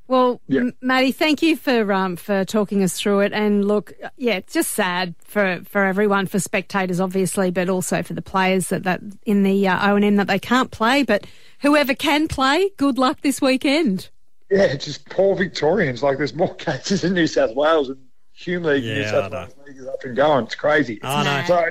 Well, 0.07 0.39
Yeah. 0.47 0.69
Maddie, 0.81 1.11
thank 1.11 1.41
you 1.41 1.57
for 1.57 1.91
um, 1.91 2.15
for 2.15 2.45
talking 2.45 2.81
us 2.83 2.97
through 2.99 3.21
it. 3.21 3.33
And 3.33 3.67
look, 3.67 3.93
yeah, 4.15 4.35
it's 4.35 4.53
just 4.53 4.71
sad 4.71 5.15
for, 5.23 5.61
for 5.67 5.83
everyone, 5.83 6.27
for 6.27 6.39
spectators, 6.39 6.99
obviously, 7.01 7.51
but 7.51 7.67
also 7.69 8.01
for 8.03 8.13
the 8.13 8.21
players 8.21 8.69
that, 8.69 8.83
that 8.83 9.01
in 9.25 9.43
the 9.43 9.67
uh, 9.67 9.91
O 9.91 9.95
and 9.97 10.05
M 10.05 10.15
that 10.15 10.27
they 10.27 10.39
can't 10.39 10.71
play. 10.71 11.03
But 11.03 11.25
whoever 11.59 11.93
can 11.93 12.27
play, 12.29 12.69
good 12.77 12.97
luck 12.97 13.19
this 13.21 13.41
weekend. 13.41 14.09
yeah, 14.49 14.75
just 14.75 15.09
poor 15.09 15.35
Victorians. 15.35 16.01
Like 16.03 16.17
there's 16.19 16.33
more 16.35 16.55
cases 16.67 17.03
in 17.03 17.13
New 17.13 17.27
South 17.27 17.53
Wales 17.55 17.89
and 17.89 17.97
Hume 18.37 18.63
League. 18.63 18.83
New 18.83 19.01
Yeah, 19.01 19.07
I 19.07 19.11
South. 19.11 19.31
Wales 19.31 19.53
League 19.67 19.77
is 19.77 19.87
up 19.87 20.03
and 20.03 20.15
going. 20.15 20.45
It's 20.45 20.55
crazy. 20.55 20.99
I 21.03 21.23
know. 21.23 21.43
So 21.47 21.69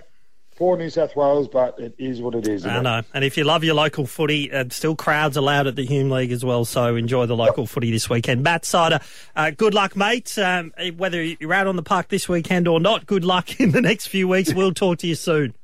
poor 0.56 0.76
New 0.76 0.90
South 0.90 1.14
Wales, 1.14 1.46
but 1.48 1.78
it 1.78 1.94
is 1.96 2.20
what 2.20 2.34
it 2.34 2.48
is. 2.48 2.66
I 2.66 2.78
it? 2.78 2.82
know. 2.82 3.02
And 3.14 3.24
if 3.24 3.36
you 3.36 3.44
love 3.44 3.62
your 3.62 3.74
local 3.76 4.04
footy, 4.04 4.50
uh, 4.52 4.64
still 4.70 4.96
crowds 4.96 5.36
allowed 5.36 5.68
at 5.68 5.76
the 5.76 5.86
Hume 5.86 6.10
League 6.10 6.32
as 6.32 6.44
well. 6.44 6.64
So 6.64 6.96
enjoy 6.96 7.26
the 7.26 7.36
local 7.36 7.66
footy 7.66 7.92
this 7.92 8.10
weekend. 8.10 8.42
Matt 8.42 8.64
Sider, 8.64 8.98
uh, 9.36 9.52
good 9.52 9.74
luck, 9.74 9.94
mate. 9.94 10.36
Um, 10.38 10.72
whether 10.96 11.22
you're 11.22 11.54
out 11.54 11.68
on 11.68 11.76
the 11.76 11.82
park 11.84 12.08
this 12.08 12.28
weekend 12.28 12.66
or 12.66 12.80
not, 12.80 13.06
good 13.06 13.24
luck 13.24 13.60
in 13.60 13.70
the 13.70 13.80
next 13.80 14.08
few 14.08 14.26
weeks. 14.26 14.52
We'll 14.52 14.74
talk 14.74 14.98
to 14.98 15.06
you 15.06 15.14
soon. 15.14 15.54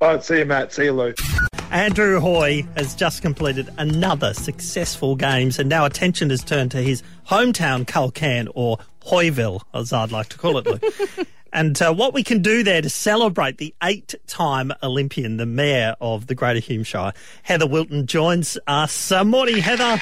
All 0.00 0.08
right, 0.08 0.22
see 0.24 0.38
you, 0.38 0.44
Matt. 0.44 0.72
See 0.72 0.84
you, 0.84 0.92
Lou. 0.92 1.14
Andrew 1.74 2.20
Hoy 2.20 2.62
has 2.76 2.94
just 2.94 3.20
completed 3.20 3.68
another 3.78 4.32
successful 4.32 5.16
games, 5.16 5.58
and 5.58 5.68
now 5.68 5.84
attention 5.84 6.30
has 6.30 6.44
turned 6.44 6.70
to 6.70 6.76
his 6.76 7.02
hometown 7.28 7.84
Culcairn 7.84 8.46
or 8.54 8.78
Hoyville, 9.04 9.60
as 9.74 9.92
I'd 9.92 10.12
like 10.12 10.28
to 10.28 10.38
call 10.38 10.58
it. 10.58 10.66
Lou. 10.66 10.78
and 11.52 11.82
uh, 11.82 11.92
what 11.92 12.14
we 12.14 12.22
can 12.22 12.42
do 12.42 12.62
there 12.62 12.80
to 12.80 12.88
celebrate 12.88 13.58
the 13.58 13.74
eight-time 13.82 14.72
Olympian, 14.84 15.36
the 15.36 15.46
mayor 15.46 15.96
of 16.00 16.28
the 16.28 16.36
Greater 16.36 16.60
Hume 16.60 16.84
Shire, 16.84 17.12
Heather 17.42 17.66
Wilton, 17.66 18.06
joins 18.06 18.56
us. 18.68 19.10
Uh, 19.10 19.24
morning, 19.24 19.56
Heather. 19.56 20.00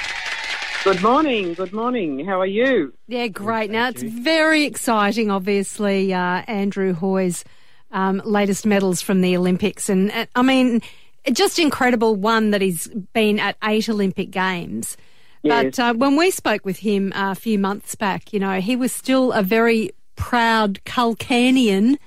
Good 0.83 1.01
morning. 1.01 1.55
Good 1.55 1.73
morning. 1.73 2.23
How 2.23 2.39
are 2.39 2.45
you? 2.45 2.93
Yeah, 3.07 3.25
great. 3.25 3.71
Now 3.71 3.89
it's 3.89 4.03
very 4.03 4.65
exciting. 4.65 5.31
Obviously, 5.31 6.13
uh, 6.13 6.43
Andrew 6.47 6.93
Hoy's 6.93 7.43
um, 7.91 8.21
latest 8.25 8.63
medals 8.63 9.01
from 9.01 9.21
the 9.21 9.35
Olympics, 9.35 9.89
and 9.89 10.11
uh, 10.11 10.27
I 10.35 10.43
mean, 10.43 10.83
just 11.31 11.59
incredible. 11.59 12.15
One 12.15 12.51
that 12.51 12.61
he's 12.61 12.87
been 13.13 13.39
at 13.39 13.57
eight 13.63 13.89
Olympic 13.89 14.31
games. 14.31 14.97
But 15.43 15.77
uh, 15.77 15.93
when 15.93 16.15
we 16.15 16.31
spoke 16.31 16.63
with 16.63 16.79
him 16.79 17.11
uh, 17.13 17.31
a 17.31 17.35
few 17.35 17.59
months 17.59 17.95
back, 17.95 18.31
you 18.31 18.39
know, 18.39 18.61
he 18.61 18.77
was 18.77 18.93
still 18.93 19.33
a 19.33 19.43
very 19.43 19.91
proud 20.15 20.79
Culcairnian, 20.85 21.97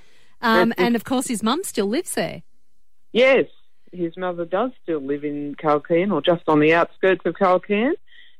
um, 0.41 0.73
and 0.77 0.95
of 0.95 1.03
course, 1.03 1.27
his 1.27 1.43
mum 1.43 1.63
still 1.63 1.85
lives 1.85 2.15
there. 2.15 2.41
Yes, 3.11 3.45
his 3.91 4.17
mother 4.17 4.45
does 4.45 4.71
still 4.81 5.01
live 5.01 5.23
in 5.23 5.55
Culcairn 5.55 6.11
or 6.11 6.21
just 6.21 6.43
on 6.47 6.59
the 6.59 6.73
outskirts 6.73 7.21
of 7.25 7.35
Culcairn. 7.35 7.93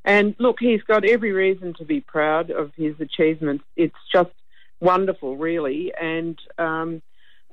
And 0.03 0.35
look, 0.39 0.57
he's 0.59 0.81
got 0.83 1.05
every 1.05 1.31
reason 1.31 1.73
to 1.75 1.85
be 1.85 2.01
proud 2.01 2.49
of 2.49 2.71
his 2.75 2.95
achievements. 2.99 3.65
It's 3.75 3.95
just 4.11 4.31
wonderful, 4.79 5.35
really. 5.35 5.93
And 5.99 6.39
um, 6.57 7.01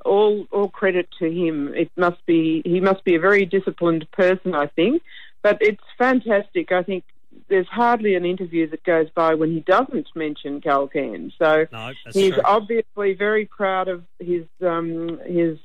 all 0.05 0.47
all 0.51 0.69
credit 0.69 1.09
to 1.19 1.31
him. 1.31 1.73
It 1.75 1.91
must 1.97 2.25
be 2.27 2.63
he 2.65 2.81
must 2.81 3.05
be 3.05 3.15
a 3.15 3.21
very 3.21 3.45
disciplined 3.45 4.11
person, 4.13 4.55
I 4.55 4.67
think. 4.67 5.03
But 5.43 5.59
it's 5.61 5.83
fantastic. 5.99 6.73
I 6.73 6.83
think 6.83 7.05
there's 7.49 7.67
hardly 7.69 8.15
an 8.15 8.25
interview 8.25 8.69
that 8.71 8.83
goes 8.85 9.09
by 9.11 9.35
when 9.35 9.53
he 9.53 9.61
doesn't 9.61 10.09
mention 10.15 10.61
Culcairn. 10.61 11.33
So 11.39 11.67
No, 11.73 11.93
he's 12.13 12.35
true. 12.35 12.43
obviously 12.45 13.15
very 13.15 13.45
proud 13.47 13.89
of 13.89 14.05
his 14.19 14.45
um, 14.63 15.21
his 15.27 15.59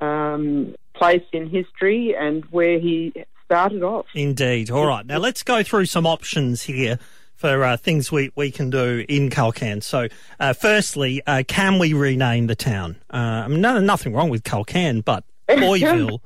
um, 0.00 0.74
place 0.94 1.24
in 1.32 1.48
history 1.48 2.14
and 2.18 2.44
where 2.46 2.78
he 2.78 3.12
started 3.44 3.82
off. 3.82 4.06
Indeed. 4.14 4.70
All 4.70 4.86
right. 4.86 5.04
Now 5.06 5.18
let's 5.18 5.42
go 5.42 5.62
through 5.62 5.86
some 5.86 6.06
options 6.06 6.62
here 6.62 6.98
for 7.38 7.64
uh, 7.64 7.76
things 7.76 8.10
we, 8.10 8.32
we 8.34 8.50
can 8.50 8.68
do 8.68 9.04
in 9.08 9.30
Culcairn. 9.30 9.80
So, 9.80 10.08
uh, 10.40 10.52
firstly, 10.52 11.22
uh, 11.24 11.44
can 11.46 11.78
we 11.78 11.92
rename 11.92 12.48
the 12.48 12.56
town? 12.56 12.96
Uh, 13.12 13.44
I 13.44 13.48
mean, 13.48 13.60
no, 13.60 13.78
nothing 13.78 14.12
wrong 14.12 14.28
with 14.28 14.42
Culcairn, 14.42 15.02
but 15.02 15.24
Hoyville 15.48 16.18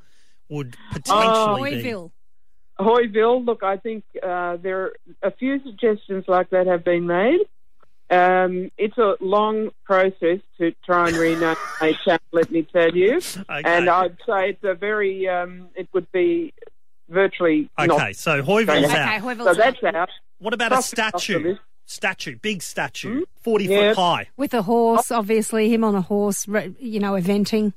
would 0.49 0.75
potentially 0.91 1.83
be. 1.83 1.83
Hoyville. 1.83 2.11
Hoyville, 2.81 3.45
look, 3.45 3.63
I 3.63 3.77
think 3.77 4.05
uh, 4.23 4.57
there 4.57 4.85
are 4.85 4.93
a 5.23 5.31
few 5.31 5.63
suggestions 5.63 6.25
like 6.27 6.49
that 6.51 6.67
have 6.67 6.83
been 6.83 7.07
made. 7.07 7.41
Um, 8.11 8.71
it's 8.79 8.97
a 8.97 9.17
long 9.21 9.71
process 9.85 10.41
to 10.59 10.73
try 10.85 11.09
and 11.09 11.17
rename 11.17 11.57
a 11.81 11.93
town, 12.05 12.19
let 12.33 12.51
me 12.51 12.63
tell 12.63 12.95
you. 12.95 13.21
And 13.49 13.89
I'd 13.89 14.17
say 14.27 14.51
it's 14.51 14.65
a 14.65 14.75
very, 14.75 15.29
um, 15.29 15.69
it 15.75 15.89
would 15.93 16.11
be 16.11 16.55
virtually 17.13 17.69
Okay, 17.79 17.87
not. 17.87 18.17
so 18.17 18.43
Hoyville's 18.43 18.87
Okay, 18.87 18.99
out. 18.99 19.21
Hoyville's 19.23 19.45
So 19.57 19.63
that's 19.63 19.83
out. 19.85 20.09
What 20.39 20.55
about 20.55 20.73
a 20.73 20.77
Cross 20.77 20.93
it 20.93 20.97
statue? 20.97 21.57
Statue, 21.85 22.37
big 22.37 22.63
statue, 22.63 23.19
Hmm? 23.19 23.23
40 23.43 23.65
Yeah. 23.67 23.89
foot 23.95 23.97
high. 24.01 24.29
With 24.37 24.55
a 24.55 24.63
horse, 24.63 25.11
obviously, 25.13 25.69
him 25.73 25.85
on 25.85 25.95
a 25.95 26.01
horse, 26.01 26.47
you 26.79 27.01
know, 27.01 27.13
eventing. 27.13 27.75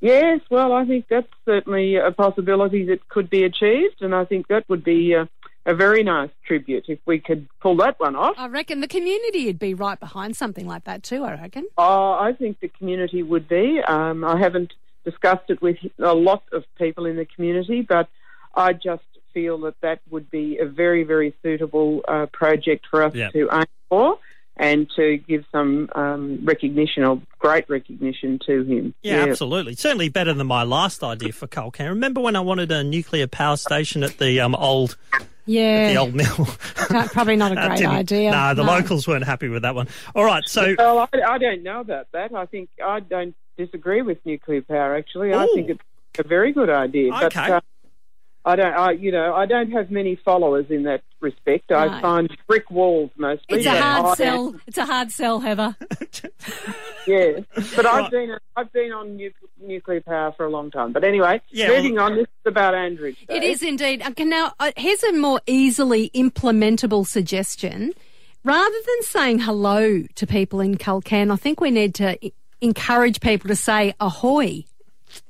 Yes, 0.00 0.40
well, 0.50 0.72
I 0.72 0.84
think 0.84 1.06
that's 1.08 1.28
certainly 1.46 1.96
a 1.96 2.10
possibility 2.10 2.84
that 2.86 3.08
could 3.08 3.30
be 3.30 3.44
achieved, 3.44 4.02
and 4.02 4.14
I 4.14 4.24
think 4.24 4.48
that 4.48 4.68
would 4.68 4.84
be 4.84 5.14
uh, 5.14 5.26
a 5.64 5.74
very 5.74 6.02
nice 6.02 6.28
tribute 6.46 6.84
if 6.88 6.98
we 7.06 7.18
could 7.20 7.48
pull 7.60 7.76
that 7.76 7.98
one 7.98 8.14
off. 8.16 8.34
I 8.36 8.48
reckon 8.48 8.80
the 8.80 8.88
community 8.88 9.46
would 9.46 9.58
be 9.58 9.72
right 9.72 9.98
behind 9.98 10.36
something 10.36 10.66
like 10.66 10.84
that 10.84 11.02
too, 11.02 11.24
I 11.24 11.34
reckon. 11.40 11.66
Oh, 11.78 12.12
I 12.12 12.32
think 12.32 12.60
the 12.60 12.68
community 12.68 13.22
would 13.22 13.48
be. 13.48 13.80
Um, 13.80 14.24
I 14.24 14.36
haven't 14.38 14.74
discussed 15.04 15.48
it 15.48 15.62
with 15.62 15.78
a 15.98 16.14
lot 16.14 16.42
of 16.52 16.64
people 16.76 17.06
in 17.06 17.16
the 17.16 17.24
community, 17.26 17.80
but 17.82 18.08
I 18.56 18.72
just 18.72 19.02
feel 19.32 19.58
that 19.60 19.74
that 19.82 20.00
would 20.10 20.30
be 20.30 20.58
a 20.58 20.66
very, 20.66 21.02
very 21.04 21.34
suitable 21.42 22.02
uh, 22.06 22.26
project 22.26 22.86
for 22.90 23.02
us 23.02 23.14
Yeah. 23.14 23.30
to 23.30 23.48
aim 23.52 23.64
for 23.88 24.18
and 24.56 24.88
to 24.94 25.16
give 25.16 25.44
some 25.50 25.88
um, 25.96 26.38
recognition 26.44 27.02
or 27.02 27.20
great 27.40 27.68
recognition 27.68 28.38
to 28.46 28.62
him. 28.62 28.94
Yeah, 29.02 29.24
absolutely. 29.28 29.74
Certainly 29.74 30.10
better 30.10 30.32
than 30.32 30.46
my 30.46 30.62
last 30.62 31.02
idea 31.02 31.32
for 31.32 31.48
Culcairn. 31.48 31.88
Remember 31.88 32.20
when 32.20 32.36
I 32.36 32.40
wanted 32.40 32.70
a 32.70 32.84
nuclear 32.84 33.26
power 33.26 33.56
station 33.56 34.04
at 34.04 34.18
the 34.18 34.38
um, 34.38 34.54
old 34.54 34.96
Yeah. 35.46 35.88
the 35.92 35.96
old 35.98 36.14
mill? 36.14 36.46
No, 36.90 37.02
probably 37.08 37.34
not 37.36 37.50
a 37.50 37.56
great 37.56 37.78
didn't- 37.78 37.90
idea. 37.92 38.30
No, 38.30 38.54
the 38.54 38.62
No. 38.62 38.70
locals 38.72 39.08
weren't 39.08 39.24
happy 39.24 39.48
with 39.48 39.62
that 39.62 39.74
one. 39.74 39.88
All 40.14 40.24
right, 40.24 40.44
so 40.46 40.74
Well, 40.78 41.08
I, 41.12 41.20
I 41.22 41.38
don't 41.38 41.62
know 41.64 41.80
about 41.80 42.06
that. 42.12 42.32
I 42.32 42.46
think 42.46 42.68
I 42.84 43.00
don't 43.00 43.34
disagree 43.58 44.02
with 44.02 44.18
nuclear 44.24 44.62
power. 44.62 44.94
Actually, 44.94 45.32
I 45.34 45.46
think 45.54 45.70
it's 45.70 45.80
a 46.18 46.22
very 46.28 46.52
good 46.52 46.70
idea. 46.70 47.10
But 47.10 47.24
Okay. 47.36 47.50
uh, 47.52 47.60
I 48.46 48.56
don't. 48.56 48.74
I, 48.74 48.90
you 48.92 49.10
know, 49.10 49.34
I 49.34 49.46
don't 49.46 49.70
have 49.70 49.90
many 49.90 50.16
followers 50.16 50.66
in 50.68 50.82
that 50.82 51.02
respect. 51.20 51.72
I 51.72 52.00
find 52.02 52.28
brick 52.46 52.70
walls 52.70 53.10
mostly. 53.16 53.58
It's 53.58 53.66
a 53.66 53.80
hard 53.80 54.06
I- 54.06 54.14
sell. 54.14 54.54
It's 54.66 54.76
a 54.78 54.84
hard 54.84 55.10
sell, 55.10 55.40
Heather. 55.40 55.76
Yeah, 57.06 57.40
but 57.76 57.84
Right. 57.84 58.04
I've 58.04 58.10
been 58.10 58.36
I've 58.56 58.72
been 58.72 58.90
on 58.92 59.16
nu- 59.16 59.30
nuclear 59.60 60.00
power 60.00 60.32
for 60.38 60.46
a 60.46 60.50
long 60.50 60.70
time. 60.70 60.92
But 60.92 61.04
anyway, 61.04 61.40
Yeah, 61.50 61.68
moving 61.68 61.98
on. 61.98 62.14
This 62.16 62.22
is 62.22 62.46
about 62.46 62.74
Andrew. 62.74 63.12
It 63.28 63.42
is 63.42 63.62
indeed. 63.62 64.02
Okay, 64.02 64.24
now, 64.24 64.54
uh, 64.58 64.72
here's 64.76 65.02
a 65.02 65.12
more 65.12 65.40
easily 65.46 66.10
implementable 66.14 67.06
suggestion. 67.06 67.92
Rather 68.42 68.74
than 68.86 69.02
saying 69.02 69.40
hello 69.40 70.02
to 70.14 70.26
people 70.26 70.60
in 70.60 70.78
Culcairn, 70.78 71.30
I 71.30 71.36
think 71.36 71.60
we 71.60 71.70
need 71.70 71.94
to 71.96 72.18
i- 72.24 72.32
encourage 72.62 73.20
people 73.20 73.48
to 73.48 73.56
say 73.56 73.92
ahoy. 74.00 74.64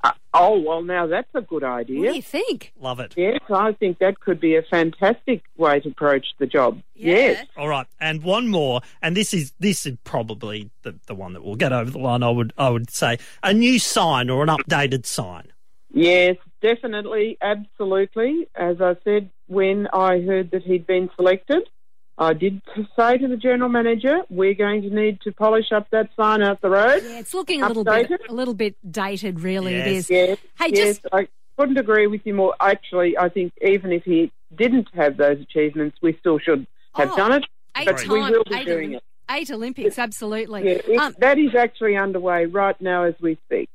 Uh, 0.03 0.13
oh 0.33 0.59
well, 0.59 0.83
now 0.83 1.07
that's 1.07 1.29
a 1.35 1.41
good 1.41 1.65
idea. 1.65 2.01
What 2.01 2.09
do 2.11 2.17
you 2.17 2.23
think? 2.23 2.73
love 2.81 3.01
it. 3.01 3.15
Yes, 3.17 3.41
I 3.51 3.73
think 3.73 3.99
that 3.99 4.21
could 4.21 4.41
be 4.41 4.57
a 4.57 4.63
fantastic 4.63 5.43
way 5.57 5.81
to 5.81 5.89
approach 5.89 6.27
the 6.39 6.47
job. 6.47 6.81
Yes. 6.95 7.47
All 7.57 7.69
right, 7.69 7.87
and 8.01 8.23
one 8.23 8.49
more, 8.49 8.81
and 9.03 9.17
this 9.17 9.35
is 9.35 9.53
this 9.59 9.87
is 9.87 9.97
probably 10.05 10.71
the, 10.83 10.95
the 11.07 11.15
one 11.15 11.33
that 11.35 11.43
will 11.43 11.57
get 11.57 11.73
over 11.73 11.91
the 11.91 11.99
line. 11.99 12.23
I 12.23 12.31
would 12.31 12.53
I 12.57 12.71
would 12.71 12.91
say 12.91 13.19
a 13.43 13.53
new 13.53 13.79
sign 13.79 14.31
or 14.31 14.43
an 14.43 14.49
updated 14.49 15.07
sign. 15.07 15.53
Yes, 15.93 16.37
definitely, 16.61 17.39
absolutely. 17.41 18.49
As 18.57 18.81
I 18.81 18.97
said, 19.05 19.31
when 19.47 19.87
I 19.93 20.21
heard 20.23 20.51
that 20.51 20.63
he'd 20.65 20.87
been 20.87 21.09
selected, 21.15 21.69
I 22.17 22.33
did 22.33 22.63
say 22.97 23.19
to 23.19 23.27
the 23.27 23.37
general 23.37 23.69
manager, 23.69 24.21
"We're 24.31 24.55
going 24.55 24.83
to 24.83 24.91
need 24.91 25.21
to 25.23 25.33
polish 25.33 25.73
up 25.73 25.91
that 25.91 26.11
sign 26.17 26.43
out 26.43 26.61
the 26.61 26.71
road." 26.71 27.03
Yeah, 27.05 27.19
it's 27.19 27.35
looking 27.35 27.63
a 27.63 27.69
little 27.69 27.85
bit 27.85 28.11
a 28.29 28.33
little 28.33 28.55
bit 28.55 28.77
dated, 28.89 29.41
really. 29.41 29.75
It 29.75 29.87
Yes. 29.87 29.97
is. 30.05 30.11
Yes, 30.11 30.39
Hey, 30.59 30.67
yes, 30.73 30.79
just 30.99 31.07
I 31.13 31.27
couldn't 31.59 31.77
agree 31.79 32.07
with 32.07 32.21
you 32.25 32.35
more. 32.35 32.55
Actually, 32.61 33.19
I 33.19 33.29
think 33.29 33.53
even 33.63 33.91
if 33.93 34.05
he 34.05 34.31
didn't 34.57 34.89
have 34.95 35.17
those 35.17 35.41
achievements, 35.41 35.97
we 36.03 36.17
still 36.21 36.39
should 36.39 36.67
have 36.95 37.11
Oh, 37.13 37.17
done 37.17 37.33
it. 37.33 37.45
eight 37.77 37.87
but 37.87 38.01
we 38.09 38.21
time- 38.21 38.33
will 38.33 38.45
be 38.45 38.55
eight 38.55 38.67
doing 38.67 38.93
it. 38.93 39.03
Eight 39.31 39.51
Olympics, 39.51 39.99
absolutely. 39.99 40.65
Yeah, 40.65 40.71
it- 40.87 40.97
Um, 41.01 41.15
that 41.19 41.39
is 41.39 41.55
actually 41.57 41.97
underway 41.97 42.45
right 42.47 42.79
now 42.81 43.05
as 43.05 43.15
we 43.21 43.37
speak. 43.47 43.69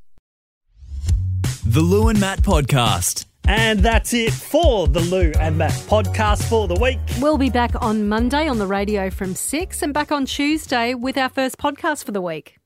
The 1.65 1.81
Lou 1.81 2.07
and 2.07 2.19
Matt 2.19 2.41
Podcast. 2.41 3.25
And 3.49 3.79
that's 3.79 4.13
it 4.13 4.31
for 4.31 4.87
the 4.87 4.99
Lou 4.99 5.31
and 5.39 5.57
Matt 5.57 5.71
podcast 5.71 6.47
for 6.47 6.67
the 6.67 6.75
week. 6.75 6.99
We'll 7.19 7.39
be 7.39 7.49
back 7.49 7.71
on 7.81 8.07
Monday 8.07 8.47
on 8.47 8.59
the 8.59 8.67
radio 8.67 9.09
from 9.09 9.33
6 9.33 9.81
and 9.81 9.91
back 9.91 10.11
on 10.11 10.27
Tuesday 10.27 10.93
with 10.93 11.17
our 11.17 11.29
first 11.29 11.57
podcast 11.57 12.03
for 12.03 12.11
the 12.11 12.21
week. 12.21 12.58